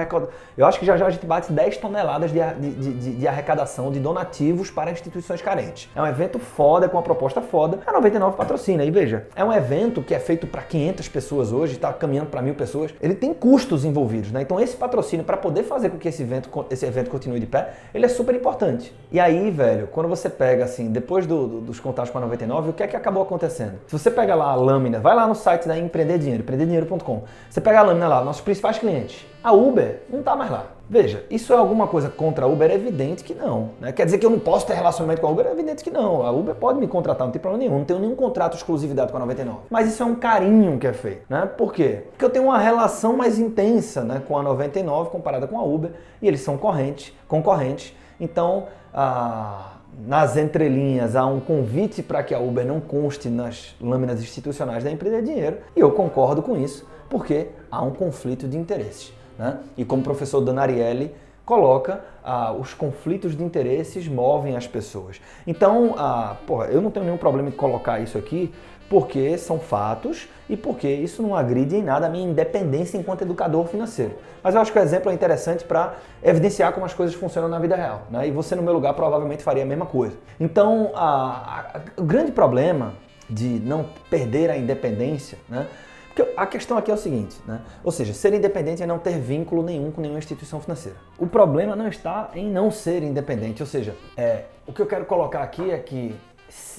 eu 0.57 0.67
acho 0.67 0.79
que 0.79 0.87
já 0.87 0.97
já 0.97 1.07
a 1.07 1.11
gente 1.11 1.27
bate 1.27 1.53
10 1.53 1.79
toneladas 1.79 2.31
de, 2.31 2.39
de, 2.39 2.93
de, 2.95 3.15
de, 3.17 3.29
arrecadação 3.29 3.91
de 3.91 3.99
donativos 3.99 4.71
para 4.71 4.91
instituições 4.91 5.41
carentes. 5.41 5.89
É 5.95 6.03
um 6.03 6.07
evento 6.07 6.39
foda, 6.39 6.89
com 6.89 6.97
uma 6.97 7.03
proposta 7.03 7.41
foda. 7.41 7.81
A 7.87 7.93
99 7.93 8.37
patrocina. 8.37 8.85
E 8.85 8.91
veja, 8.91 9.27
é 9.35 9.45
um 9.45 9.53
evento 9.53 10.03
que 10.03 10.15
é 10.15 10.19
feito 10.19 10.47
para 10.47 10.63
500 10.63 11.09
pessoas 11.09 11.53
hoje, 11.53 11.75
está 11.75 11.93
caminhando 11.93 12.29
para 12.29 12.43
mil 12.43 12.55
pessoas. 12.55 12.95
Ele 13.01 13.15
tem 13.15 13.33
custos 13.33 13.85
envolvidos, 13.85 14.31
né? 14.31 14.43
Então 14.43 14.61
esse 14.61 14.77
patrocínio, 14.77 15.25
para 15.25 15.37
poder 15.37 15.63
fazer 15.65 15.91
com 15.91 15.99
que 15.99 16.09
esse 16.09 16.23
evento, 16.23 16.51
esse 16.71 16.85
evento 16.85 17.11
continue 17.11 17.41
de 17.41 17.47
pé, 17.47 17.73
ele 17.95 18.05
é 18.05 18.09
super 18.09 18.35
importante. 18.35 18.95
E 19.11 19.19
aí, 19.19 19.51
velho, 19.51 19.87
quando 19.89 20.09
você 20.09 20.29
pega 20.29 20.65
assim, 20.65 20.91
depois 20.91 21.27
do, 21.27 21.47
do, 21.47 21.61
dos 21.61 21.81
contatos 21.81 22.11
com 22.11 22.19
a 22.19 22.21
99, 22.21 22.71
o 22.71 22.73
que 22.73 22.83
é 22.83 22.87
que 22.87 22.97
acabou 22.97 23.23
acontecendo? 23.23 23.79
Se 23.87 23.99
você 23.99 24.11
pega 24.11 24.35
lá 24.35 24.51
a 24.51 24.55
lâmina, 24.55 25.01
vai 25.01 25.15
lá 25.15 25.27
no 25.27 25.35
site 25.35 25.67
da 25.67 25.79
Empreender 25.79 26.19
Dinheiro, 26.19 26.43
empreenderdinheiro.com. 26.43 27.25
Você 27.49 27.61
pega 27.61 27.81
a 27.81 27.83
lâmina 27.83 28.09
lá, 28.09 28.25
nossos 28.25 28.43
principais 28.43 28.79
clientes. 28.79 29.27
A 29.43 29.53
Uber 29.53 29.90
não 30.09 30.21
está 30.21 30.37
mais 30.37 30.51
lá. 30.51 30.67
Veja, 30.89 31.25
isso 31.31 31.53
é 31.53 31.57
alguma 31.57 31.87
coisa 31.87 32.09
contra 32.09 32.47
a 32.47 32.49
Uber? 32.49 32.69
É 32.69 32.75
evidente 32.75 33.23
que 33.23 33.33
não. 33.33 33.71
Né? 33.81 33.93
Quer 33.93 34.05
dizer 34.05 34.19
que 34.19 34.27
eu 34.27 34.31
não 34.31 34.41
posso 34.41 34.67
ter 34.67 34.75
relacionamento 34.75 35.21
com 35.21 35.29
a 35.29 35.31
Uber? 35.31 35.47
É 35.47 35.53
evidente 35.53 35.85
que 35.85 35.91
não. 35.91 36.27
A 36.27 36.33
Uber 36.33 36.53
pode 36.57 36.81
me 36.81 36.89
contratar, 36.89 37.27
não 37.27 37.33
tem 37.33 37.41
problema 37.41 37.63
nenhum. 37.63 37.79
Não 37.79 37.85
tenho 37.85 38.01
nenhum 38.01 38.17
contrato 38.17 38.53
de 38.53 38.59
exclusividade 38.59 39.13
com 39.13 39.17
a 39.17 39.21
99. 39.21 39.61
Mas 39.71 39.89
isso 39.89 40.03
é 40.03 40.07
um 40.07 40.17
carinho 40.17 40.79
que 40.81 40.89
é 40.89 40.93
feito. 40.93 41.23
Né? 41.29 41.47
Por 41.47 41.73
quê? 41.73 42.03
Porque 42.11 42.25
eu 42.25 42.31
tenho 42.31 42.47
uma 42.47 42.59
relação 42.59 43.17
mais 43.17 43.39
intensa 43.39 44.03
né, 44.03 44.21
com 44.27 44.37
a 44.37 44.43
99 44.43 45.11
comparada 45.11 45.47
com 45.47 45.61
a 45.61 45.63
Uber. 45.63 45.93
E 46.21 46.27
eles 46.27 46.41
são 46.41 46.59
correntes, 46.59 47.13
concorrentes. 47.29 47.95
Então, 48.19 48.67
ah, 48.93 49.75
nas 50.07 50.37
entrelinhas 50.37 51.15
há 51.15 51.25
um 51.25 51.39
convite 51.39 52.03
para 52.03 52.23
que 52.23 52.35
a 52.35 52.41
Uber 52.41 52.67
não 52.67 52.81
conste 52.81 53.29
nas 53.29 53.77
lâminas 53.81 54.21
institucionais 54.21 54.83
da 54.83 54.91
empresa 54.91 55.21
de 55.23 55.29
dinheiro. 55.29 55.59
E 55.77 55.81
eu 55.81 55.93
concordo 55.93 56.43
com 56.43 56.57
isso, 56.57 56.85
porque 57.09 57.49
há 57.71 57.81
um 57.83 57.91
conflito 57.91 58.49
de 58.49 58.59
interesses. 58.59 59.13
Né? 59.41 59.57
E 59.75 59.87
como 59.87 60.03
o 60.03 60.05
professor 60.05 60.43
Donarielli 60.43 61.15
coloca, 61.47 62.05
ah, 62.23 62.53
os 62.53 62.75
conflitos 62.75 63.35
de 63.35 63.43
interesses 63.43 64.07
movem 64.07 64.55
as 64.55 64.67
pessoas. 64.67 65.19
Então, 65.47 65.95
ah, 65.97 66.37
porra, 66.47 66.67
eu 66.67 66.83
não 66.83 66.91
tenho 66.91 67.07
nenhum 67.07 67.17
problema 67.17 67.49
em 67.49 67.53
colocar 67.53 68.01
isso 68.01 68.19
aqui, 68.19 68.53
porque 68.87 69.39
são 69.39 69.59
fatos 69.59 70.29
e 70.47 70.59
porque 70.59 70.87
isso 70.89 71.23
não 71.23 71.35
agride 71.35 71.75
em 71.75 71.83
nada 71.83 72.07
a 72.07 72.11
minha 72.11 72.29
independência 72.29 72.99
enquanto 72.99 73.23
educador 73.23 73.67
financeiro. 73.67 74.15
Mas 74.43 74.55
eu 74.55 74.61
acho 74.61 74.71
que 74.73 74.79
o 74.79 74.83
exemplo 74.83 75.11
é 75.11 75.15
interessante 75.15 75.65
para 75.65 75.95
evidenciar 76.23 76.75
como 76.75 76.85
as 76.85 76.93
coisas 76.93 77.17
funcionam 77.17 77.49
na 77.49 77.59
vida 77.59 77.75
real. 77.75 78.03
Né? 78.11 78.29
E 78.29 78.31
você, 78.31 78.55
no 78.55 78.63
meu 78.63 78.75
lugar, 78.75 78.93
provavelmente 78.93 79.43
faria 79.43 79.63
a 79.63 79.67
mesma 79.67 79.87
coisa. 79.87 80.19
Então, 80.39 80.91
a, 80.95 81.65
a, 81.77 81.81
o 81.97 82.05
grande 82.05 82.31
problema 82.31 82.93
de 83.29 83.59
não 83.61 83.87
perder 84.11 84.51
a 84.51 84.57
independência, 84.59 85.39
né? 85.49 85.67
Porque 86.15 86.33
a 86.37 86.45
questão 86.45 86.77
aqui 86.77 86.91
é 86.91 86.95
o 86.95 86.97
seguinte, 86.97 87.37
né? 87.47 87.61
Ou 87.85 87.93
seja, 87.93 88.13
ser 88.13 88.35
independente 88.35 88.83
é 88.83 88.87
não 88.87 88.99
ter 88.99 89.19
vínculo 89.19 89.63
nenhum 89.63 89.93
com 89.93 90.01
nenhuma 90.01 90.19
instituição 90.19 90.61
financeira. 90.61 90.99
O 91.19 91.27
problema 91.27 91.77
não 91.77 91.87
está 91.87 92.31
em 92.35 92.51
não 92.51 92.71
ser 92.71 93.03
independente, 93.03 93.63
ou 93.63 93.67
seja, 93.67 93.95
é, 94.17 94.45
o 94.67 94.73
que 94.73 94.83
eu 94.83 94.87
quero 94.87 95.05
colocar 95.05 95.43
aqui 95.43 95.71
é 95.71 95.79
que 95.79 96.17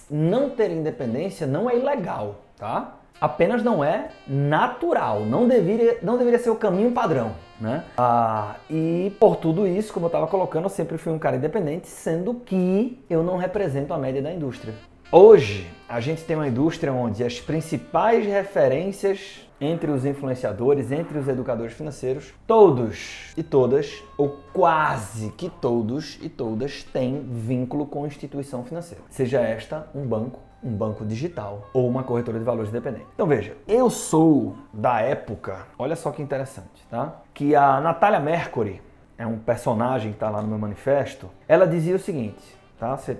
não 0.09 0.49
ter 0.49 0.69
independência 0.69 1.47
não 1.47 1.69
é 1.69 1.77
ilegal, 1.77 2.41
tá? 2.57 2.97
Apenas 3.21 3.63
não 3.63 3.83
é 3.83 4.09
natural, 4.27 5.21
não 5.21 5.47
deveria, 5.47 5.99
não 6.01 6.17
deveria 6.17 6.39
ser 6.39 6.49
o 6.49 6.55
caminho 6.55 6.91
padrão, 6.91 7.33
né? 7.59 7.85
Ah, 7.97 8.55
e 8.69 9.15
por 9.19 9.35
tudo 9.35 9.65
isso, 9.67 9.93
como 9.93 10.07
eu 10.07 10.07
estava 10.07 10.27
colocando, 10.27 10.65
eu 10.65 10.69
sempre 10.69 10.97
fui 10.97 11.13
um 11.13 11.19
cara 11.19 11.37
independente, 11.37 11.87
sendo 11.87 12.33
que 12.33 12.99
eu 13.09 13.23
não 13.23 13.37
represento 13.37 13.93
a 13.93 13.97
média 13.97 14.21
da 14.21 14.33
indústria. 14.33 14.73
Hoje, 15.13 15.69
a 15.89 15.99
gente 15.99 16.23
tem 16.23 16.37
uma 16.37 16.47
indústria 16.47 16.93
onde 16.93 17.21
as 17.21 17.37
principais 17.37 18.25
referências 18.25 19.45
entre 19.59 19.91
os 19.91 20.05
influenciadores, 20.05 20.89
entre 20.89 21.17
os 21.17 21.27
educadores 21.27 21.73
financeiros, 21.73 22.33
todos 22.47 23.33
e 23.35 23.43
todas, 23.43 24.01
ou 24.17 24.39
quase 24.53 25.29
que 25.31 25.49
todos 25.49 26.17
e 26.21 26.29
todas, 26.29 26.83
têm 26.85 27.23
vínculo 27.29 27.85
com 27.85 28.07
instituição 28.07 28.63
financeira. 28.63 29.03
Seja 29.09 29.41
esta 29.41 29.85
um 29.93 30.07
banco, 30.07 30.39
um 30.63 30.71
banco 30.71 31.05
digital 31.05 31.69
ou 31.73 31.89
uma 31.89 32.03
corretora 32.03 32.39
de 32.39 32.45
valores 32.45 32.69
independente. 32.69 33.07
Então 33.13 33.27
veja, 33.27 33.57
eu 33.67 33.89
sou 33.89 34.55
da 34.71 35.01
época, 35.01 35.67
olha 35.77 35.97
só 35.97 36.11
que 36.11 36.21
interessante, 36.21 36.87
tá? 36.89 37.21
Que 37.33 37.53
a 37.53 37.81
Natália 37.81 38.21
Mercury, 38.21 38.81
é 39.17 39.27
um 39.27 39.37
personagem 39.37 40.11
que 40.11 40.15
está 40.15 40.29
lá 40.29 40.41
no 40.41 40.47
meu 40.47 40.57
manifesto, 40.57 41.29
ela 41.49 41.67
dizia 41.67 41.97
o 41.97 41.99
seguinte, 41.99 42.57
tá? 42.79 42.95
Você 42.95 43.17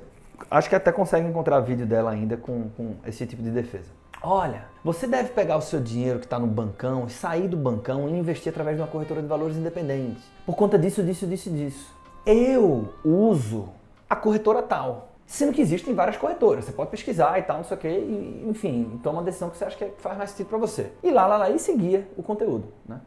acho 0.50 0.70
que 0.70 0.76
até 0.76 0.92
consegue 0.92 1.28
encontrar 1.28 1.60
vídeo 1.60 1.86
dela 1.86 2.12
ainda 2.12 2.38
com, 2.38 2.70
com 2.70 2.96
esse 3.06 3.26
tipo 3.26 3.42
de 3.42 3.52
defesa. 3.52 3.90
olha, 4.24 4.66
você 4.84 5.08
deve 5.08 5.30
pegar 5.30 5.58
o 5.58 5.62
seu 5.62 5.80
dinheiro 5.80 6.20
que 6.20 6.26
está 6.26 6.40
no 6.40 6.48
bancão 6.48 7.08
sair 7.10 7.48
do 7.48 7.58
bancão 7.58 8.08
e 8.08 8.14
investir 8.14 8.52
através 8.52 8.78
de 8.78 8.82
uma 8.82 8.88
corretora 8.88 9.22
de 9.22 9.28
valores 9.28 9.58
independente. 9.58 10.22
Por 10.46 10.56
conta 10.56 10.78
disso, 10.78 11.04
disso, 11.04 11.26
disso, 11.28 11.50
disso. 11.50 11.96
Eu 12.26 12.94
uso 13.04 13.70
a 14.10 14.16
corretora 14.16 14.62
tal. 14.62 15.10
Sendo 15.26 15.54
que 15.54 15.62
existem 15.62 15.96
várias 15.96 16.18
corretoras, 16.18 16.66
você 16.66 16.74
pode 16.74 16.92
pesquisar 16.92 17.40
e 17.40 17.44
tal, 17.44 17.58
não 17.58 17.64
sei 17.64 17.78
o 17.78 17.80
quê, 17.80 17.88
e, 17.88 18.46
enfim, 18.50 19.00
toma 19.02 19.20
uma 19.20 19.24
decisão 19.24 19.50
que 19.50 19.58
você 19.58 19.64
acha 19.64 19.78
que 19.78 19.90
faz 20.02 20.18
mais 20.18 20.32
sentido 20.32 20.48
para 20.48 20.58
você. 20.58 20.92
E 21.02 21.10
lá, 21.10 21.26
lá, 21.26 21.38
lá, 21.38 21.50
e 21.50 21.58
seguia 21.58 22.06
o 22.18 22.22
conteúdo, 22.22 22.68
né? 22.86 23.00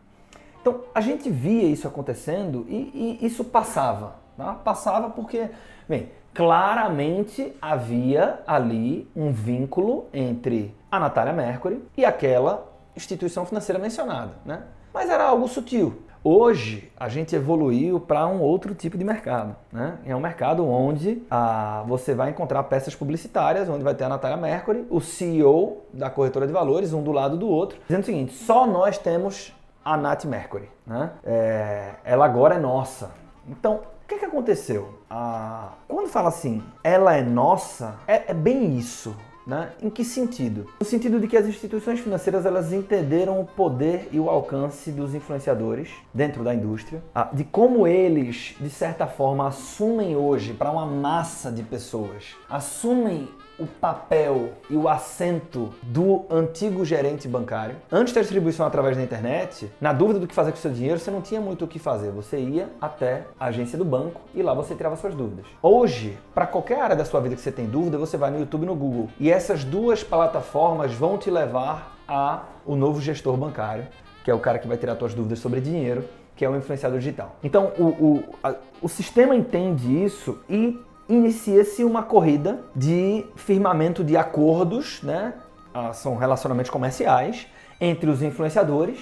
Então, 0.59 0.81
a 0.95 1.03
gente 1.03 1.29
via 1.29 1.65
isso 1.65 1.87
acontecendo 1.87 2.65
e, 2.67 3.19
e 3.21 3.27
isso 3.27 3.45
passava. 3.45 4.17
Tá? 4.39 4.55
Passava 4.55 5.11
porque, 5.11 5.51
bem, 5.87 6.09
claramente 6.35 7.55
havia 7.63 8.41
ali 8.47 9.09
um 9.15 9.31
vínculo 9.31 10.07
entre 10.13 10.75
a 10.91 10.99
Natália 10.99 11.33
Mercury 11.33 11.83
e 11.97 12.05
aquela 12.05 12.67
instituição 12.97 13.47
financeira 13.47 13.81
mencionada, 13.81 14.33
né? 14.45 14.65
Mas 14.93 15.09
era 15.09 15.25
algo 15.25 15.49
sutil. 15.49 16.03
Hoje 16.23 16.91
a 16.97 17.09
gente 17.09 17.37
evoluiu 17.37 18.01
para 18.01 18.27
um 18.27 18.41
outro 18.41 18.75
tipo 18.75 18.97
de 18.97 19.05
mercado. 19.05 19.55
Né? 19.71 19.99
É 20.07 20.17
um 20.17 20.21
mercado 20.21 20.67
onde 20.67 21.23
ah, 21.31 21.85
você 21.87 22.15
vai 22.15 22.31
encontrar 22.31 22.63
peças 22.63 22.95
publicitárias, 22.95 23.69
onde 23.69 23.85
vai 23.85 23.95
ter 23.95 24.05
a 24.05 24.09
Natália 24.09 24.39
Mercury, 24.39 24.87
o 24.89 25.03
CEO 25.03 25.83
da 25.93 26.09
corretora 26.09 26.47
de 26.47 26.53
valores, 26.53 26.95
um 26.95 27.03
do 27.03 27.13
lado 27.13 27.37
do 27.37 27.47
outro, 27.47 27.79
dizendo 27.87 28.05
o 28.05 28.07
seguinte: 28.07 28.33
só 28.33 28.67
nós 28.67 28.97
temos 28.97 29.53
a 29.85 29.99
Nath 29.99 30.25
Mercury. 30.25 30.71
Né? 30.87 31.11
É, 31.25 31.91
ela 32.05 32.25
agora 32.25 32.55
é 32.55 32.59
nossa. 32.59 33.11
Então, 33.47 33.81
que, 34.15 34.21
que 34.21 34.25
aconteceu? 34.25 34.95
Ah, 35.09 35.73
quando 35.89 36.09
fala 36.09 36.29
assim, 36.29 36.63
ela 36.83 37.15
é 37.15 37.23
nossa, 37.23 37.97
é, 38.07 38.31
é 38.31 38.35
bem 38.35 38.79
isso. 38.79 39.15
Né? 39.47 39.73
Em 39.83 39.91
que 39.91 40.03
sentido? 40.07 40.67
No 40.81 40.87
sentido 40.87 41.21
de 41.21 41.29
que 41.29 41.37
as 41.37 41.45
instituições 41.45 42.01
financeiras 42.01 42.47
elas 42.47 42.73
entenderam 42.73 43.39
o 43.39 43.45
poder 43.45 44.09
e 44.11 44.19
o 44.19 44.31
alcance 44.31 44.91
dos 44.91 45.15
influenciadores 45.15 45.91
dentro 46.15 46.43
da 46.43 46.55
indústria, 46.55 47.03
de 47.31 47.45
como 47.45 47.87
eles, 47.87 48.57
de 48.59 48.71
certa 48.71 49.07
forma, 49.07 49.47
assumem 49.47 50.17
hoje 50.17 50.55
para 50.55 50.71
uma 50.71 50.87
massa 50.87 51.53
de 51.53 51.63
pessoas, 51.63 52.35
assumem 52.49 53.29
o 53.59 53.67
papel 53.67 54.53
e 54.69 54.77
o 54.77 54.89
assento 54.89 55.73
do 55.83 56.25
antigo 56.31 56.85
gerente 56.85 57.29
bancário. 57.29 57.77
Antes 57.91 58.13
da 58.13 58.21
distribuição 58.21 58.67
através 58.67 58.97
da 58.97 59.03
internet, 59.03 59.71
na 59.81 59.93
dúvida 59.93 60.19
do 60.19 60.27
que 60.27 60.35
fazer 60.35 60.51
com 60.51 60.57
seu 60.57 60.73
dinheiro, 60.73 60.99
você 60.99 61.11
não 61.11 61.21
tinha 61.21 61.41
muito 61.41 61.65
o 61.65 61.69
que 61.69 61.79
fazer. 61.79 62.11
Você 62.11 62.39
ia 62.39 62.69
até 62.81 63.25
a 63.39 63.47
agência 63.47 63.79
do 63.79 63.85
banco 63.85 64.21
e 64.35 64.43
lá 64.43 64.55
você 64.55 64.75
tirava 64.75 64.97
suas 64.97 65.15
dúvidas. 65.15 65.47
Hoje, 65.63 66.19
para 66.35 66.47
qualquer 66.47 66.81
área 66.81 66.97
da 66.97 67.05
sua 67.05 67.21
vida 67.21 67.35
que 67.35 67.41
você 67.41 67.53
tem 67.53 67.67
dúvida, 67.67 67.99
você 67.99 68.17
vai 68.17 68.31
no 68.31 68.39
YouTube 68.39 68.65
e 68.65 68.67
no 68.67 68.75
Google. 68.75 69.09
E 69.19 69.31
essas 69.31 69.65
duas 69.65 70.03
plataformas 70.03 70.93
vão 70.93 71.17
te 71.19 71.31
levar 71.31 71.97
a 72.09 72.45
o 72.67 72.77
novo 72.77 73.01
gestor 73.01 73.37
bancário, 73.37 73.87
que 74.25 74.31
é 74.31 74.35
o 74.35 74.39
cara 74.39 74.59
que 74.59 74.67
vai 74.67 74.77
tirar 74.77 74.97
suas 74.97 75.15
dúvidas 75.15 75.39
sobre 75.39 75.61
dinheiro, 75.61 76.05
que 76.37 76.45
é 76.45 76.49
o 76.49 76.57
influenciador 76.57 76.99
digital. 76.99 77.37
Então, 77.43 77.73
o, 77.79 77.85
o, 77.85 78.25
a, 78.43 78.55
o 78.83 78.89
sistema 78.89 79.37
entende 79.37 80.03
isso 80.05 80.39
e 80.49 80.81
inicia-se 81.09 81.85
uma 81.85 82.03
corrida 82.03 82.65
de 82.75 83.25
firmamento 83.37 84.03
de 84.03 84.17
acordos, 84.17 85.03
né? 85.03 85.35
Ah, 85.73 85.93
são 85.93 86.17
relacionamentos 86.17 86.71
comerciais 86.71 87.47
entre 87.81 88.09
os 88.09 88.23
influenciadores 88.23 88.99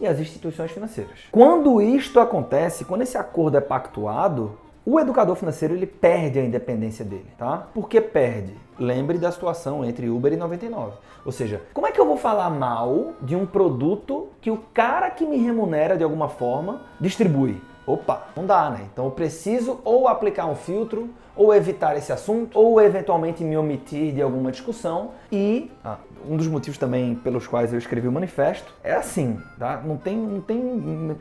e 0.00 0.06
as 0.06 0.18
instituições 0.18 0.70
financeiras. 0.70 1.18
Quando 1.30 1.80
isto 1.80 2.20
acontece, 2.20 2.84
quando 2.84 3.02
esse 3.02 3.16
acordo 3.16 3.56
é 3.56 3.60
pactuado, 3.60 4.58
o 4.84 5.00
educador 5.00 5.34
financeiro 5.34 5.74
ele 5.74 5.86
perde 5.86 6.38
a 6.38 6.44
independência 6.44 7.04
dele, 7.04 7.26
tá? 7.36 7.66
Por 7.74 7.88
que 7.88 8.00
perde? 8.00 8.54
Lembre 8.78 9.18
da 9.18 9.32
situação 9.32 9.84
entre 9.84 10.08
Uber 10.08 10.32
e 10.32 10.36
99. 10.36 10.92
Ou 11.24 11.32
seja, 11.32 11.62
como 11.74 11.88
é 11.88 11.92
que 11.92 12.00
eu 12.00 12.06
vou 12.06 12.16
falar 12.16 12.50
mal 12.50 13.14
de 13.20 13.34
um 13.34 13.44
produto 13.44 14.28
que 14.40 14.50
o 14.50 14.58
cara 14.72 15.10
que 15.10 15.26
me 15.26 15.38
remunera 15.38 15.96
de 15.96 16.04
alguma 16.04 16.28
forma 16.28 16.82
distribui? 17.00 17.60
Opa, 17.84 18.28
não 18.36 18.46
dá, 18.46 18.70
né? 18.70 18.86
Então 18.92 19.06
eu 19.06 19.10
preciso 19.10 19.80
ou 19.84 20.06
aplicar 20.06 20.46
um 20.46 20.54
filtro, 20.54 21.10
ou 21.36 21.54
evitar 21.54 21.96
esse 21.96 22.12
assunto, 22.12 22.58
ou 22.58 22.80
eventualmente 22.80 23.44
me 23.44 23.56
omitir 23.56 24.12
de 24.12 24.22
alguma 24.22 24.50
discussão. 24.50 25.10
E 25.30 25.70
ah, 25.84 25.98
um 26.28 26.36
dos 26.36 26.46
motivos 26.48 26.78
também 26.78 27.14
pelos 27.14 27.46
quais 27.46 27.72
eu 27.72 27.78
escrevi 27.78 28.08
o 28.08 28.12
manifesto 28.12 28.72
é 28.82 28.94
assim, 28.94 29.38
tá? 29.58 29.82
Não 29.84 29.96
tem, 29.96 30.16
não 30.16 30.40
tem, 30.40 30.58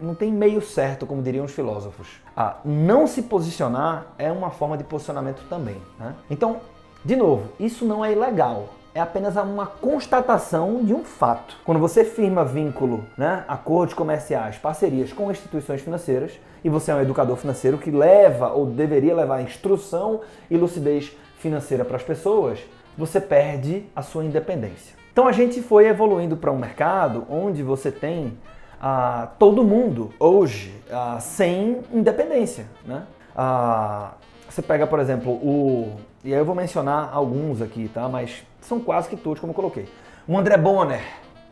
não 0.02 0.16
tem 0.16 0.32
meio 0.32 0.62
certo, 0.62 1.06
como 1.06 1.22
diriam 1.22 1.46
os 1.46 1.52
filósofos. 1.52 2.08
Ah, 2.36 2.58
não 2.64 3.06
se 3.08 3.24
posicionar 3.24 4.08
é 4.18 4.32
uma 4.32 4.50
forma 4.50 4.78
de 4.78 4.84
posicionamento 4.84 5.44
também. 5.50 5.78
Né? 6.00 6.16
Então, 6.30 6.62
de 7.04 7.16
novo, 7.16 7.50
isso 7.60 7.86
não 7.86 8.04
é 8.04 8.12
ilegal 8.12 8.70
é 8.96 9.02
apenas 9.02 9.36
uma 9.36 9.68
constatação 9.68 10.82
de 10.82 10.94
um 10.94 11.04
fato. 11.04 11.58
Quando 11.66 11.82
você 11.82 12.06
firma 12.06 12.46
vínculo, 12.46 13.06
né, 13.18 13.44
acordos 13.46 13.94
comerciais, 13.94 14.58
parcerias 14.58 15.12
com 15.12 15.30
instituições 15.30 15.82
financeiras, 15.82 16.40
e 16.64 16.70
você 16.70 16.92
é 16.92 16.96
um 16.96 17.02
educador 17.02 17.36
financeiro 17.36 17.78
que 17.78 17.92
leva 17.92 18.54
ou 18.54 18.66
deveria 18.66 19.14
levar 19.14 19.42
instrução 19.42 20.22
e 20.50 20.56
lucidez 20.56 21.12
financeira 21.40 21.84
para 21.84 21.98
as 21.98 22.04
pessoas, 22.04 22.60
você 22.98 23.20
perde 23.20 23.86
a 23.94 24.02
sua 24.02 24.24
independência. 24.24 24.96
Então 25.12 25.28
a 25.28 25.34
gente 25.34 25.62
foi 25.62 25.88
evoluindo 25.88 26.38
para 26.38 26.52
um 26.52 26.58
mercado 26.58 27.28
onde 27.30 27.62
você 27.62 27.92
tem 27.92 28.38
ah, 28.82 29.28
todo 29.38 29.62
mundo 29.62 30.14
hoje 30.18 30.74
ah, 30.90 31.20
sem 31.20 31.82
independência. 31.94 32.66
Né? 32.86 33.04
Ah, 33.36 34.14
você 34.50 34.62
pega, 34.62 34.88
por 34.88 35.00
exemplo, 35.00 35.34
o. 35.34 35.98
E 36.26 36.34
aí 36.34 36.40
eu 36.40 36.44
vou 36.44 36.56
mencionar 36.56 37.12
alguns 37.14 37.62
aqui, 37.62 37.88
tá? 37.94 38.10
Mas 38.10 38.42
são 38.60 38.80
quase 38.80 39.08
que 39.08 39.16
todos, 39.16 39.40
como 39.40 39.52
eu 39.52 39.56
coloquei. 39.56 39.88
O 40.28 40.36
André 40.36 40.58
Bonner. 40.58 41.00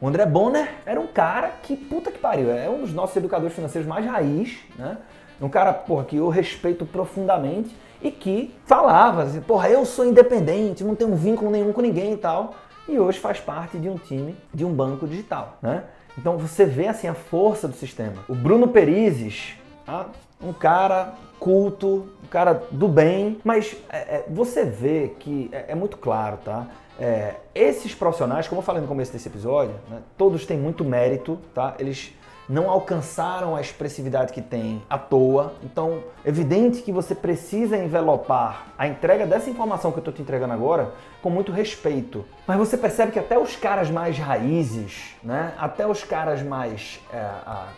O 0.02 0.08
André 0.08 0.26
Bonner 0.26 0.68
era 0.84 1.00
um 1.00 1.06
cara 1.06 1.50
que, 1.62 1.78
puta 1.78 2.12
que 2.12 2.18
pariu, 2.18 2.52
é 2.52 2.68
um 2.68 2.82
dos 2.82 2.92
nossos 2.92 3.16
educadores 3.16 3.54
financeiros 3.54 3.88
mais 3.88 4.04
raiz, 4.04 4.58
né? 4.76 4.98
Um 5.40 5.48
cara, 5.48 5.74
porra, 5.74 6.06
que 6.06 6.16
eu 6.16 6.28
respeito 6.28 6.88
profundamente 6.88 7.70
e 8.02 8.10
que 8.10 8.52
falava 8.66 9.22
assim, 9.22 9.42
porra, 9.42 9.70
eu 9.70 9.86
sou 9.86 10.08
independente, 10.08 10.84
não 10.84 10.96
tenho 10.96 11.16
vínculo 11.16 11.52
nenhum 11.52 11.72
com 11.72 11.82
ninguém 11.82 12.14
e 12.14 12.18
tal. 12.18 12.56
E 12.88 12.98
hoje 12.98 13.20
faz 13.20 13.40
parte 13.40 13.78
de 13.78 13.88
um 13.88 13.98
time 13.98 14.36
de 14.52 14.66
um 14.66 14.74
banco 14.74 15.08
digital, 15.08 15.60
né? 15.62 15.84
Então 16.18 16.36
você 16.36 16.66
vê 16.66 16.88
assim 16.88 17.08
a 17.08 17.14
força 17.14 17.68
do 17.68 17.76
sistema. 17.76 18.24
O 18.28 18.34
Bruno 18.34 18.68
Perizes, 18.68 19.54
tá? 19.86 20.08
um 20.42 20.52
cara 20.52 21.14
culto, 21.40 22.08
cara 22.34 22.64
do 22.72 22.88
bem, 22.88 23.38
mas 23.44 23.76
é, 23.88 23.98
é, 23.98 24.26
você 24.28 24.66
vê 24.66 25.14
que 25.20 25.52
é, 25.52 25.66
é 25.68 25.76
muito 25.76 25.98
claro, 25.98 26.38
tá? 26.44 26.66
É, 27.00 27.36
esses 27.54 27.94
profissionais, 27.94 28.48
como 28.48 28.60
eu 28.60 28.66
falei 28.66 28.82
no 28.82 28.88
começo 28.88 29.14
desse 29.14 29.28
episódio, 29.28 29.76
né, 29.88 30.00
todos 30.18 30.44
têm 30.44 30.58
muito 30.58 30.84
mérito, 30.84 31.38
tá? 31.54 31.76
Eles 31.78 32.12
não 32.50 32.70
alcançaram 32.70 33.56
a 33.56 33.62
expressividade 33.62 34.34
que 34.34 34.42
têm 34.42 34.82
à 34.90 34.98
toa. 34.98 35.54
Então, 35.64 36.04
evidente 36.26 36.82
que 36.82 36.92
você 36.92 37.14
precisa 37.14 37.78
envelopar 37.78 38.74
a 38.78 38.88
entrega 38.88 39.26
dessa 39.26 39.50
informação 39.50 39.92
que 39.92 39.98
eu 39.98 40.02
estou 40.02 40.14
te 40.14 40.22
entregando 40.22 40.54
agora 40.54 40.92
com 41.22 41.30
muito 41.30 41.52
respeito. 41.52 42.26
Mas 42.46 42.58
você 42.58 42.76
percebe 42.76 43.12
que 43.12 43.20
até 43.20 43.38
os 43.38 43.56
caras 43.56 43.90
mais 43.90 44.18
raízes, 44.18 45.16
né? 45.24 45.54
até 45.58 45.88
os 45.88 46.04
caras 46.04 46.42
mais 46.42 47.00
é, 47.14 47.24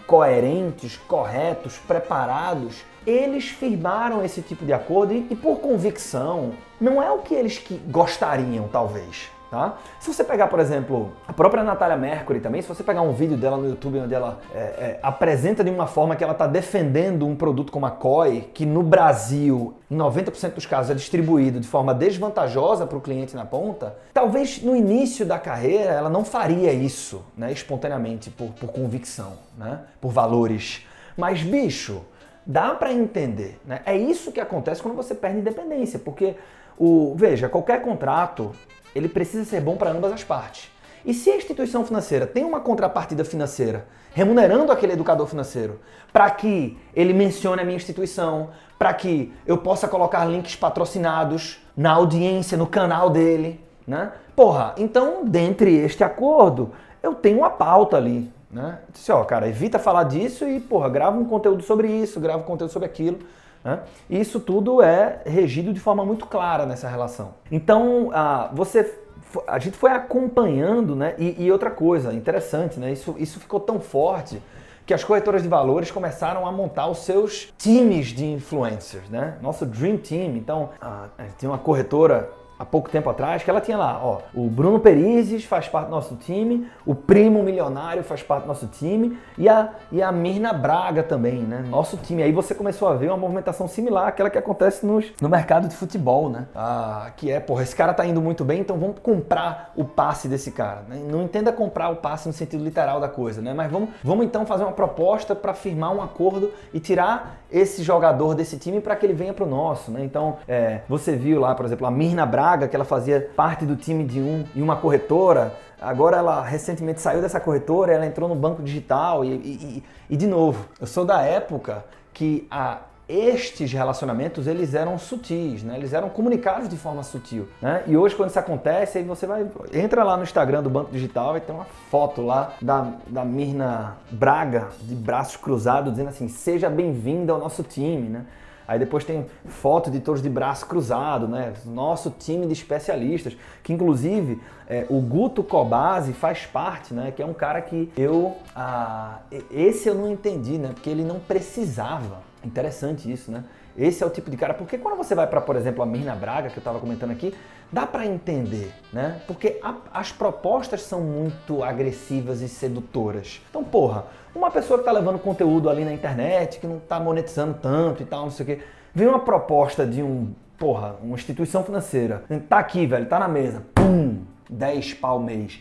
coerentes, 0.07 0.97
corretos, 0.97 1.77
preparados, 1.77 2.83
eles 3.05 3.49
firmaram 3.49 4.23
esse 4.23 4.41
tipo 4.41 4.65
de 4.65 4.73
acordo 4.73 5.13
e, 5.13 5.27
e 5.29 5.35
por 5.35 5.59
convicção, 5.59 6.53
não 6.79 7.01
é 7.01 7.11
o 7.11 7.19
que 7.19 7.33
eles 7.33 7.57
que 7.57 7.75
gostariam, 7.87 8.67
talvez. 8.67 9.35
Tá? 9.49 9.77
Se 9.99 10.11
você 10.11 10.23
pegar, 10.23 10.47
por 10.47 10.59
exemplo, 10.59 11.13
a 11.27 11.31
própria 11.31 11.63
Natália 11.63 11.95
Mercury 11.95 12.39
também, 12.39 12.61
se 12.61 12.67
você 12.67 12.83
pegar 12.83 13.01
um 13.03 13.13
vídeo 13.13 13.37
dela 13.37 13.55
no 13.55 13.69
YouTube 13.69 13.99
onde 13.99 14.13
ela 14.13 14.39
é, 14.53 14.57
é, 14.57 14.99
apresenta 15.01 15.63
de 15.63 15.69
uma 15.69 15.85
forma 15.87 16.15
que 16.15 16.23
ela 16.23 16.33
está 16.33 16.47
defendendo 16.47 17.25
um 17.25 17.35
produto 17.35 17.71
como 17.71 17.85
a 17.85 17.91
COI, 17.91 18.49
que 18.53 18.65
no 18.65 18.83
Brasil, 18.83 19.75
em 19.89 19.95
90% 19.95 20.55
dos 20.55 20.65
casos, 20.65 20.91
é 20.91 20.95
distribuído 20.95 21.59
de 21.59 21.67
forma 21.67 21.93
desvantajosa 21.93 22.87
para 22.87 22.97
o 22.97 23.01
cliente 23.01 23.35
na 23.35 23.45
ponta, 23.45 23.95
talvez 24.13 24.61
no 24.61 24.75
início 24.75 25.25
da 25.25 25.37
carreira 25.37 25.91
ela 25.91 26.09
não 26.09 26.25
faria 26.25 26.73
isso 26.73 27.23
né, 27.37 27.51
espontaneamente, 27.51 28.31
por, 28.31 28.49
por 28.49 28.73
convicção, 28.73 29.33
né, 29.57 29.81
por 30.01 30.11
valores. 30.11 30.85
Mas, 31.15 31.43
bicho, 31.43 32.01
dá 32.45 32.75
para 32.75 32.93
entender. 32.93 33.59
Né? 33.65 33.81
É 33.85 33.97
isso 33.97 34.31
que 34.31 34.39
acontece 34.39 34.81
quando 34.81 34.95
você 34.95 35.15
perde 35.15 35.39
independência, 35.39 35.99
porque 35.99 36.35
o, 36.77 37.13
veja, 37.15 37.49
qualquer 37.49 37.81
contrato 37.81 38.51
ele 38.93 39.09
precisa 39.09 39.43
ser 39.43 39.61
bom 39.61 39.75
para 39.75 39.91
ambas 39.91 40.13
as 40.13 40.23
partes. 40.23 40.69
E 41.05 41.13
se 41.13 41.29
a 41.29 41.35
instituição 41.35 41.85
financeira 41.85 42.25
tem 42.25 42.43
uma 42.43 42.59
contrapartida 42.59 43.23
financeira 43.23 43.85
remunerando 44.13 44.71
aquele 44.71 44.93
educador 44.93 45.27
financeiro 45.27 45.79
para 46.11 46.29
que 46.31 46.77
ele 46.95 47.13
mencione 47.13 47.61
a 47.61 47.65
minha 47.65 47.75
instituição, 47.75 48.49
para 48.79 48.93
que 48.93 49.33
eu 49.45 49.57
possa 49.57 49.87
colocar 49.87 50.25
links 50.25 50.55
patrocinados 50.55 51.59
na 51.75 51.91
audiência, 51.91 52.57
no 52.57 52.65
canal 52.65 53.09
dele, 53.09 53.59
né? 53.85 54.13
Porra, 54.35 54.73
então, 54.77 55.25
dentre 55.25 55.75
este 55.75 56.03
acordo, 56.03 56.71
eu 57.03 57.13
tenho 57.13 57.39
uma 57.39 57.49
pauta 57.49 57.97
ali, 57.97 58.31
né? 58.55 58.79
Disse, 58.89 59.11
ó, 59.11 59.21
cara, 59.25 59.49
evita 59.49 59.77
falar 59.77 60.05
disso 60.05 60.47
e, 60.47 60.61
porra, 60.61 60.87
grava 60.87 61.19
um 61.19 61.25
conteúdo 61.25 61.61
sobre 61.61 61.89
isso, 61.89 62.21
grava 62.21 62.39
um 62.39 62.45
conteúdo 62.45 62.71
sobre 62.71 62.87
aquilo. 62.87 63.19
Né? 63.61 63.81
Isso 64.09 64.39
tudo 64.39 64.81
é 64.81 65.19
regido 65.25 65.73
de 65.73 65.79
forma 65.79 66.05
muito 66.05 66.25
clara 66.25 66.65
nessa 66.65 66.87
relação. 66.87 67.33
Então, 67.51 68.11
ah, 68.13 68.49
você 68.53 69.03
a 69.45 69.59
gente 69.59 69.75
foi 69.75 69.91
acompanhando, 69.91 70.95
né? 70.95 71.13
E, 71.17 71.43
e 71.43 71.51
outra 71.51 71.69
coisa 71.69 72.13
interessante, 72.13 72.79
né? 72.79 72.93
Isso, 72.93 73.15
isso 73.17 73.37
ficou 73.37 73.59
tão 73.59 73.81
forte 73.81 74.41
que 74.85 74.93
as 74.93 75.03
corretoras 75.03 75.43
de 75.43 75.49
valores 75.49 75.91
começaram 75.91 76.47
a 76.47 76.51
montar 76.53 76.87
os 76.87 76.99
seus 76.99 77.51
times 77.57 78.07
de 78.07 78.25
influencers, 78.25 79.09
né? 79.09 79.37
Nosso 79.41 79.65
Dream 79.65 79.97
Team. 79.97 80.37
Então, 80.37 80.69
a, 80.79 81.07
a 81.17 81.23
gente 81.23 81.33
tem 81.33 81.49
uma 81.49 81.57
corretora 81.57 82.31
há 82.57 82.65
pouco 82.65 82.89
tempo 82.89 83.09
atrás, 83.09 83.43
que 83.43 83.49
ela 83.49 83.61
tinha 83.61 83.77
lá, 83.77 83.99
ó, 84.01 84.19
o 84.33 84.49
Bruno 84.49 84.79
Perizes 84.79 85.43
faz 85.45 85.67
parte 85.67 85.87
do 85.87 85.91
nosso 85.91 86.15
time, 86.15 86.67
o 86.85 86.95
Primo 86.95 87.43
Milionário 87.43 88.03
faz 88.03 88.23
parte 88.23 88.43
do 88.43 88.47
nosso 88.47 88.67
time 88.67 89.17
e 89.37 89.49
a, 89.49 89.69
e 89.91 90.01
a 90.01 90.11
Mirna 90.11 90.53
Braga 90.53 91.03
também, 91.03 91.39
né? 91.39 91.65
Nosso 91.69 91.97
time. 91.97 92.23
Aí 92.23 92.31
você 92.31 92.55
começou 92.55 92.87
a 92.87 92.93
ver 92.93 93.09
uma 93.09 93.17
movimentação 93.17 93.67
similar 93.67 94.07
àquela 94.07 94.29
que 94.29 94.37
acontece 94.37 94.85
nos, 94.85 95.11
no 95.21 95.27
mercado 95.27 95.67
de 95.67 95.75
futebol, 95.75 96.29
né? 96.29 96.45
Ah, 96.55 97.11
que 97.15 97.29
é, 97.29 97.39
porra, 97.39 97.63
esse 97.63 97.75
cara 97.75 97.93
tá 97.93 98.05
indo 98.05 98.21
muito 98.21 98.45
bem, 98.45 98.61
então 98.61 98.77
vamos 98.77 98.99
comprar 98.99 99.71
o 99.75 99.83
passe 99.83 100.27
desse 100.27 100.51
cara. 100.51 100.83
Né? 100.87 101.01
Não 101.09 101.23
entenda 101.23 101.51
comprar 101.51 101.89
o 101.89 101.97
passe 101.97 102.27
no 102.27 102.33
sentido 102.33 102.63
literal 102.63 102.99
da 102.99 103.09
coisa, 103.09 103.41
né? 103.41 103.53
Mas 103.53 103.69
vamos, 103.71 103.89
vamos 104.03 104.25
então 104.25 104.45
fazer 104.45 104.63
uma 104.63 104.73
proposta 104.73 105.35
para 105.35 105.53
firmar 105.53 105.93
um 105.93 106.01
acordo 106.01 106.51
e 106.73 106.79
tirar 106.79 107.41
esse 107.51 107.83
jogador 107.83 108.33
desse 108.33 108.57
time 108.57 108.81
para 108.81 108.95
que 108.95 109.05
ele 109.05 109.13
venha 109.13 109.33
para 109.33 109.43
o 109.43 109.47
nosso, 109.47 109.91
né? 109.91 110.03
Então, 110.03 110.37
é, 110.47 110.81
você 110.87 111.15
viu 111.15 111.39
lá, 111.39 111.53
por 111.53 111.65
exemplo, 111.65 111.85
a 111.85 111.91
Mirna 111.91 112.25
Braga 112.25 112.44
Braga, 112.45 112.67
que 112.67 112.75
ela 112.75 112.85
fazia 112.85 113.27
parte 113.35 113.65
do 113.65 113.75
time 113.75 114.03
de 114.03 114.19
um 114.19 114.45
e 114.53 114.61
uma 114.61 114.75
corretora. 114.75 115.55
Agora 115.81 116.17
ela 116.17 116.43
recentemente 116.43 117.01
saiu 117.01 117.19
dessa 117.19 117.39
corretora, 117.39 117.91
ela 117.91 118.05
entrou 118.05 118.29
no 118.29 118.35
banco 118.35 118.61
digital 118.61 119.25
e, 119.25 119.29
e, 119.29 119.83
e 120.11 120.15
de 120.15 120.27
novo, 120.27 120.63
eu 120.79 120.85
sou 120.85 121.03
da 121.03 121.21
época 121.21 121.83
que 122.13 122.47
a 122.51 122.81
estes 123.09 123.71
relacionamentos 123.71 124.45
eles 124.47 124.73
eram 124.75 124.97
sutis, 124.97 125.63
né? 125.63 125.75
Eles 125.75 125.91
eram 125.91 126.09
comunicados 126.09 126.69
de 126.69 126.77
forma 126.77 127.01
sutil, 127.01 127.47
né? 127.59 127.83
E 127.87 127.97
hoje 127.97 128.15
quando 128.15 128.29
isso 128.29 128.39
acontece, 128.39 128.99
aí 128.99 129.03
você 129.03 129.25
vai 129.25 129.45
entra 129.73 130.03
lá 130.03 130.15
no 130.15 130.23
Instagram 130.23 130.61
do 130.61 130.69
Banco 130.69 130.91
Digital 130.91 131.37
e 131.37 131.41
tem 131.41 131.53
uma 131.53 131.65
foto 131.89 132.21
lá 132.21 132.53
da, 132.61 132.93
da 133.07 133.25
Mirna 133.25 133.97
Braga 134.11 134.69
de 134.81 134.93
braços 134.93 135.35
cruzados 135.35 135.91
dizendo 135.91 136.09
assim: 136.09 136.27
"Seja 136.27 136.69
bem-vinda 136.69 137.33
ao 137.33 137.39
nosso 137.39 137.63
time", 137.63 138.07
né? 138.07 138.25
Aí 138.67 138.79
depois 138.79 139.03
tem 139.03 139.25
foto 139.45 139.91
de 139.91 139.99
todos 139.99 140.21
de 140.21 140.29
braço 140.29 140.65
cruzado, 140.65 141.27
né? 141.27 141.53
Nosso 141.65 142.09
time 142.09 142.47
de 142.47 142.53
especialistas, 142.53 143.37
que 143.63 143.73
inclusive 143.73 144.41
é, 144.67 144.85
o 144.89 144.99
Guto 144.99 145.43
Cobase 145.43 146.13
faz 146.13 146.45
parte, 146.45 146.93
né? 146.93 147.11
Que 147.15 147.21
é 147.21 147.25
um 147.25 147.33
cara 147.33 147.61
que 147.61 147.91
eu. 147.95 148.35
Ah, 148.55 149.19
esse 149.51 149.87
eu 149.87 149.95
não 149.95 150.11
entendi, 150.11 150.57
né? 150.57 150.71
Porque 150.73 150.89
ele 150.89 151.03
não 151.03 151.19
precisava. 151.19 152.23
Interessante 152.43 153.11
isso, 153.11 153.31
né? 153.31 153.43
Esse 153.77 154.03
é 154.03 154.05
o 154.05 154.09
tipo 154.09 154.29
de 154.29 154.37
cara. 154.37 154.53
Porque 154.53 154.77
quando 154.77 154.97
você 154.97 155.13
vai 155.13 155.27
para, 155.27 155.41
por 155.41 155.55
exemplo, 155.55 155.83
a 155.83 155.85
Mirna 155.85 156.15
Braga, 156.15 156.49
que 156.49 156.57
eu 156.57 156.61
estava 156.61 156.79
comentando 156.79 157.11
aqui, 157.11 157.33
dá 157.71 157.85
para 157.85 158.05
entender, 158.05 158.71
né? 158.91 159.21
Porque 159.27 159.59
a, 159.61 159.75
as 159.93 160.11
propostas 160.11 160.81
são 160.81 161.01
muito 161.01 161.63
agressivas 161.63 162.41
e 162.41 162.47
sedutoras. 162.47 163.41
Então, 163.49 163.63
porra, 163.63 164.05
uma 164.33 164.49
pessoa 164.51 164.77
que 164.77 164.81
está 164.81 164.91
levando 164.91 165.19
conteúdo 165.19 165.69
ali 165.69 165.83
na 165.83 165.93
internet, 165.93 166.59
que 166.59 166.67
não 166.67 166.77
está 166.77 166.99
monetizando 166.99 167.55
tanto 167.61 168.01
e 168.01 168.05
tal, 168.05 168.23
não 168.23 168.31
sei 168.31 168.43
o 168.43 168.47
quê, 168.47 168.59
vem 168.93 169.07
uma 169.07 169.19
proposta 169.19 169.85
de 169.85 170.01
um, 170.01 170.33
porra, 170.57 170.95
uma 171.01 171.15
instituição 171.15 171.63
financeira. 171.63 172.23
Tá 172.47 172.59
aqui, 172.59 172.85
velho, 172.85 173.05
tá 173.07 173.19
na 173.19 173.27
mesa. 173.27 173.63
Pum! 173.73 174.23
10 174.49 174.95
pau 174.95 175.19
mês, 175.19 175.59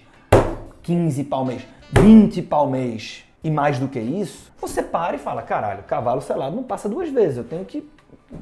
15 0.82 1.24
pau 1.24 1.44
mês, 1.44 1.66
20 1.92 2.42
pau 2.42 2.68
mês 2.68 3.24
e 3.42 3.50
mais 3.50 3.78
do 3.78 3.88
que 3.88 3.98
isso, 3.98 4.52
você 4.60 4.82
para 4.82 5.16
e 5.16 5.18
fala, 5.18 5.42
caralho, 5.42 5.82
cavalo 5.84 6.20
selado 6.20 6.56
não 6.56 6.62
passa 6.62 6.88
duas 6.88 7.08
vezes, 7.10 7.38
eu 7.38 7.44
tenho 7.44 7.64
que, 7.64 7.88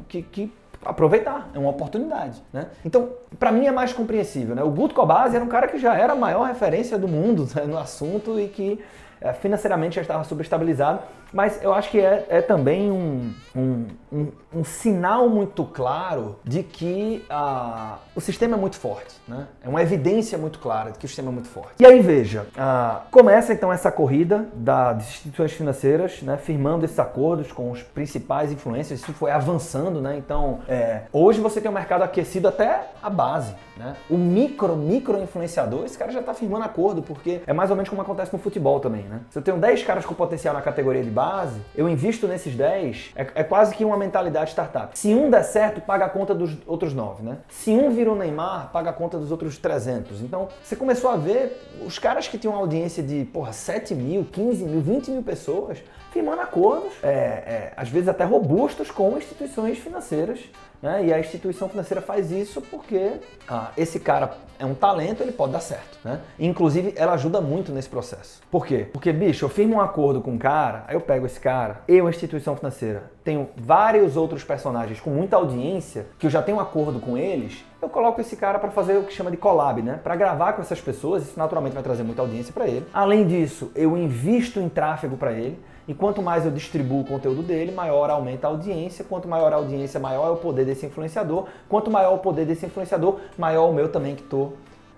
que, 0.09 0.23
que 0.23 0.53
aproveitar, 0.85 1.49
é 1.55 1.59
uma 1.59 1.71
oportunidade, 1.71 2.43
né? 2.53 2.67
Então, 2.85 3.11
para 3.39 3.53
mim 3.53 3.67
é 3.67 3.73
mais 3.73 3.93
compreensível, 3.93 4.55
né? 4.55 4.63
O 4.63 4.71
Guto 4.71 4.95
Cobase 4.95 5.37
era 5.37 5.45
um 5.45 5.49
cara 5.49 5.69
que 5.69 5.79
já 5.79 5.95
era 5.95 6.13
a 6.13 6.17
maior 6.17 6.45
referência 6.45 6.99
do 6.99 7.07
mundo 7.07 7.49
né, 7.55 7.65
no 7.65 7.79
assunto 7.79 8.39
e 8.41 8.49
que 8.49 8.83
é, 9.21 9.33
financeiramente 9.33 9.97
já 9.97 10.03
estava 10.03 10.25
subestabilizado, 10.25 11.01
mas 11.33 11.63
eu 11.63 11.73
acho 11.73 11.91
que 11.91 12.01
é, 12.01 12.27
é 12.29 12.43
também 12.43 12.91
um, 12.91 13.33
um, 13.57 13.87
um, 14.13 14.29
um, 14.55 14.65
sinal 14.65 15.29
muito 15.29 15.65
claro 15.65 16.37
de 16.45 16.63
que 16.63 17.25
ah, 17.31 17.99
o 18.15 18.21
sistema 18.21 18.57
é 18.57 18.61
muito 18.61 18.77
forte, 18.77 19.15
né? 19.27 19.47
É 19.63 19.69
uma 19.69 19.83
evidência 19.83 20.37
muito 20.37 20.59
clara 20.59 20.91
de 20.91 20.99
que 20.99 21.07
o 21.07 21.09
sistema 21.09 21.31
é 21.31 21.33
muito 21.33 21.49
forte. 21.49 21.75
E 21.81 21.87
aí 21.87 22.01
veja, 22.01 22.47
ah, 22.57 23.03
começa 23.11 23.53
então 23.53 23.73
essa 23.73 23.91
corrida 23.91 24.49
das 24.55 25.09
instituições 25.09 25.53
financeiras, 25.53 26.23
né, 26.23 26.37
firmando 26.37 26.85
esses 26.85 26.99
acordos 26.99 27.51
com 27.53 27.71
os 27.71 27.83
principais 27.83 28.53
influências, 28.53 29.01
isso 29.01 29.13
foi 29.13 29.31
avançando, 29.31 30.01
né? 30.01 30.17
Então, 30.17 30.61
é, 30.69 31.03
hoje 31.13 31.41
você 31.41 31.61
tem 31.61 31.71
um 31.71 31.75
mercado 31.75 32.03
aquecido 32.03 32.49
até 32.49 32.89
a 33.03 33.09
base, 33.09 33.55
né? 33.77 33.97
O 34.11 34.17
micro, 34.17 34.77
micro 34.77 35.21
influenciador, 35.21 35.85
esse 35.85 35.97
cara 35.97 36.13
já 36.13 36.21
está 36.21 36.35
firmando 36.35 36.65
acordo, 36.65 37.03
porque 37.03 37.41
é 37.47 37.53
mais 37.53 37.71
ou 37.71 37.77
menos 37.77 37.89
como 37.89 38.03
acontece 38.03 38.33
no 38.33 38.39
futebol 38.39 38.81
também, 38.81 39.03
né? 39.05 39.21
Se 39.31 39.39
eu 39.39 39.43
tenho 39.43 39.59
10 39.59 39.83
caras 39.83 40.05
com 40.05 40.15
potencial 40.15 40.55
na 40.55 40.63
categoria 40.63 41.03
de 41.03 41.11
base, 41.11 41.22
base, 41.23 41.61
eu 41.77 41.89
invisto 41.89 42.27
nesses 42.27 42.57
10, 42.57 43.13
é, 43.15 43.27
é, 43.37 43.45
quase 43.45 43.77
que 43.77 43.85
uma 43.85 43.97
mentalidade 43.97 44.51
startup. 44.51 44.99
Se 44.99 45.15
um 45.15 45.31
der 45.31 45.45
certo, 45.45 45.81
paga 45.81 46.07
a 46.07 46.09
conta 46.09 46.35
dos 46.35 46.57
outros 46.67 46.93
9, 46.93 47.23
né? 47.23 47.39
Se 47.49 47.71
um 47.71 47.91
vira 47.91 48.11
o 48.11 48.17
Neymar, 48.17 48.71
paga 48.73 48.91
a 48.91 48.93
conta 48.93 49.19
dos 49.19 49.31
outros 49.31 49.57
300. 49.57 50.21
Então, 50.21 50.49
você 50.65 50.75
começou 50.75 51.11
a 51.11 51.17
ver 51.17 51.57
os 51.87 51.97
caras 51.97 52.27
que 52.27 52.37
tinham 52.37 52.55
uma 52.55 52.61
audiência 52.61 53.03
de, 53.05 53.25
porra, 53.27 53.53
7 53.53 53.95
mil, 53.95 54.25
15 54.25 54.65
mil, 54.65 54.81
20 54.81 55.11
mil 55.13 55.23
pessoas, 55.23 55.79
firmando 56.13 56.41
acordos, 56.41 56.93
é, 57.03 57.09
é, 57.09 57.73
às 57.77 57.89
vezes 57.89 58.09
até 58.09 58.25
robustos, 58.25 58.91
com 58.91 59.17
instituições 59.17 59.79
financeiras 59.79 60.41
né? 60.83 61.07
E 61.07 61.13
a 61.13 61.21
instituição 61.21 61.69
financeira 61.69 62.03
faz 62.03 62.33
isso 62.33 62.61
porque 62.61 63.21
ah, 63.49 63.71
esse 63.77 64.01
cara 64.01 64.37
é 64.59 64.67
um 64.67 64.75
talento, 64.75 65.23
ele 65.23 65.31
pode 65.31 65.53
dar 65.53 65.61
certo. 65.61 65.99
Né? 66.05 66.21
Inclusive, 66.39 66.93
ela 66.97 67.13
ajuda 67.13 67.41
muito 67.41 67.71
nesse 67.71 67.89
processo. 67.89 68.41
Por 68.51 68.67
quê? 68.67 68.89
Porque, 68.93 69.13
bicho, 69.13 69.45
eu 69.45 69.49
firmo 69.49 69.77
um 69.77 69.81
acordo 69.81 70.21
com 70.21 70.33
um 70.33 70.39
cara, 70.39 70.85
aí 70.89 70.97
eu 70.97 71.01
pego 71.01 71.25
esse 71.25 71.39
cara, 71.39 71.81
eu, 71.87 72.09
instituição 72.09 72.57
financeira, 72.57 73.05
tenho 73.23 73.49
vários 73.57 74.17
outros 74.17 74.43
personagens 74.43 74.99
com 74.99 75.11
muita 75.11 75.37
audiência, 75.37 76.07
que 76.19 76.27
eu 76.27 76.31
já 76.31 76.43
tenho 76.43 76.59
um 76.59 76.61
acordo 76.61 76.99
com 76.99 77.17
eles, 77.17 77.65
eu 77.81 77.89
coloco 77.89 78.21
esse 78.21 78.37
cara 78.37 78.59
para 78.59 78.71
fazer 78.71 78.97
o 78.97 79.05
que 79.05 79.13
chama 79.13 79.31
de 79.31 79.37
collab, 79.37 79.83
né? 79.83 80.01
Para 80.03 80.17
gravar 80.17 80.53
com 80.53 80.63
essas 80.63 80.81
pessoas, 80.81 81.25
isso 81.25 81.39
naturalmente 81.39 81.75
vai 81.75 81.83
trazer 81.83 82.03
muita 82.03 82.23
audiência 82.23 82.53
para 82.53 82.67
ele. 82.67 82.87
Além 82.93 83.27
disso, 83.27 83.71
eu 83.75 83.97
invisto 83.97 84.61
em 84.61 84.69
tráfego 84.69 85.17
para 85.17 85.33
ele. 85.33 85.59
E 85.89 85.95
quanto 85.95 86.23
mais 86.23 86.45
eu 86.45 86.51
distribuo 86.51 87.01
o 87.01 87.05
conteúdo 87.05 87.43
dele, 87.43 87.73
maior 87.73 88.09
aumenta 88.09 88.47
a 88.47 88.51
audiência. 88.51 89.05
Quanto 89.05 89.27
maior 89.27 89.53
a 89.53 89.57
audiência, 89.57 89.99
maior 89.99 90.29
é 90.29 90.31
o 90.31 90.37
poder 90.37 90.65
desse 90.65 90.87
influenciador. 90.87 91.47
Quanto 91.69 91.91
maior 91.91 92.15
o 92.15 92.19
poder 92.19 92.47
desse 92.47 92.67
influenciador, 92.67 93.19
maior 93.37 93.69
o 93.69 93.73
meu 93.73 93.89
também 93.89 94.15
que 94.15 94.23
tô, 94.23 94.53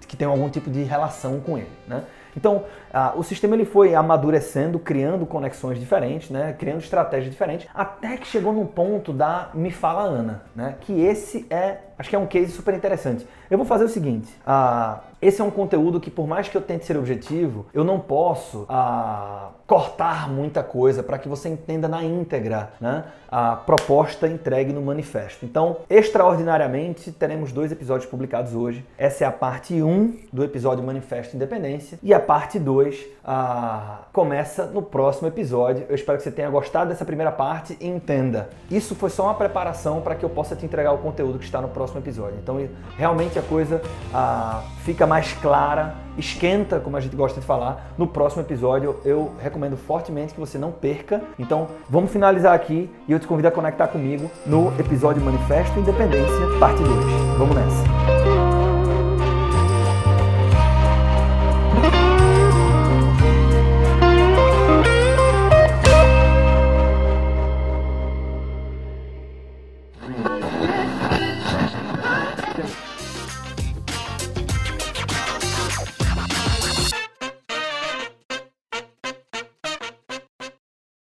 que 0.06 0.16
tem 0.16 0.28
algum 0.28 0.50
tipo 0.50 0.70
de 0.70 0.82
relação 0.82 1.40
com 1.40 1.56
ele, 1.56 1.70
né? 1.88 2.04
Então, 2.36 2.64
ah, 2.94 3.12
o 3.16 3.24
sistema 3.24 3.56
ele 3.56 3.64
foi 3.64 3.92
amadurecendo, 3.92 4.78
criando 4.78 5.26
conexões 5.26 5.80
diferentes, 5.80 6.30
né? 6.30 6.54
criando 6.56 6.78
estratégias 6.78 7.32
diferentes, 7.32 7.66
até 7.74 8.16
que 8.16 8.26
chegou 8.26 8.52
num 8.52 8.66
ponto 8.66 9.12
da 9.12 9.50
Me 9.52 9.72
Fala 9.72 10.02
Ana, 10.02 10.42
né? 10.54 10.76
que 10.80 11.00
esse 11.00 11.44
é, 11.50 11.78
acho 11.98 12.08
que 12.08 12.14
é 12.14 12.18
um 12.18 12.26
case 12.26 12.52
super 12.52 12.72
interessante. 12.72 13.26
Eu 13.50 13.58
vou 13.58 13.66
fazer 13.66 13.84
o 13.84 13.88
seguinte, 13.88 14.32
ah, 14.46 15.00
esse 15.20 15.40
é 15.40 15.44
um 15.44 15.50
conteúdo 15.50 15.98
que 16.00 16.10
por 16.10 16.26
mais 16.26 16.48
que 16.48 16.56
eu 16.56 16.60
tente 16.60 16.84
ser 16.84 16.96
objetivo, 16.96 17.66
eu 17.72 17.82
não 17.82 17.98
posso 17.98 18.66
ah, 18.68 19.50
cortar 19.66 20.28
muita 20.28 20.62
coisa 20.62 21.02
para 21.02 21.18
que 21.18 21.28
você 21.28 21.48
entenda 21.48 21.88
na 21.88 22.04
íntegra 22.04 22.72
né? 22.80 23.04
a 23.30 23.56
proposta 23.56 24.28
entregue 24.28 24.72
no 24.72 24.82
manifesto. 24.82 25.44
Então, 25.44 25.78
extraordinariamente, 25.88 27.10
teremos 27.10 27.52
dois 27.52 27.72
episódios 27.72 28.08
publicados 28.08 28.54
hoje. 28.54 28.84
Essa 28.98 29.24
é 29.24 29.26
a 29.26 29.32
parte 29.32 29.82
1 29.82 30.18
do 30.32 30.44
episódio 30.44 30.84
Manifesto 30.84 31.34
Independência 31.34 31.98
e 32.02 32.12
a 32.12 32.20
parte 32.20 32.58
2 32.84 33.14
ah, 33.26 34.00
começa 34.12 34.66
no 34.66 34.82
próximo 34.82 35.28
episódio. 35.28 35.86
Eu 35.88 35.94
espero 35.94 36.18
que 36.18 36.24
você 36.24 36.30
tenha 36.30 36.50
gostado 36.50 36.90
dessa 36.90 37.04
primeira 37.04 37.32
parte 37.32 37.76
e 37.80 37.88
entenda. 37.88 38.50
Isso 38.70 38.94
foi 38.94 39.08
só 39.08 39.24
uma 39.24 39.34
preparação 39.34 40.00
para 40.02 40.14
que 40.14 40.24
eu 40.24 40.28
possa 40.28 40.54
te 40.54 40.64
entregar 40.66 40.92
o 40.92 40.98
conteúdo 40.98 41.38
que 41.38 41.44
está 41.44 41.60
no 41.60 41.68
próximo 41.68 42.00
episódio. 42.00 42.38
Então, 42.42 42.60
realmente 42.96 43.38
a 43.38 43.42
coisa 43.42 43.80
ah, 44.12 44.62
fica 44.84 45.06
mais 45.06 45.32
clara, 45.32 45.94
esquenta, 46.18 46.78
como 46.78 46.96
a 46.96 47.00
gente 47.00 47.16
gosta 47.16 47.40
de 47.40 47.46
falar, 47.46 47.94
no 47.96 48.06
próximo 48.06 48.42
episódio. 48.42 49.00
Eu 49.04 49.32
recomendo 49.40 49.76
fortemente 49.76 50.34
que 50.34 50.40
você 50.40 50.58
não 50.58 50.70
perca. 50.70 51.22
Então, 51.38 51.68
vamos 51.88 52.10
finalizar 52.10 52.54
aqui 52.54 52.90
e 53.08 53.12
eu 53.12 53.18
te 53.18 53.26
convido 53.26 53.48
a 53.48 53.50
conectar 53.50 53.88
comigo 53.88 54.30
no 54.44 54.68
episódio 54.78 55.22
Manifesto 55.22 55.78
Independência, 55.78 56.58
parte 56.60 56.82
2. 56.82 57.38
Vamos 57.38 57.56
nessa! 57.56 57.93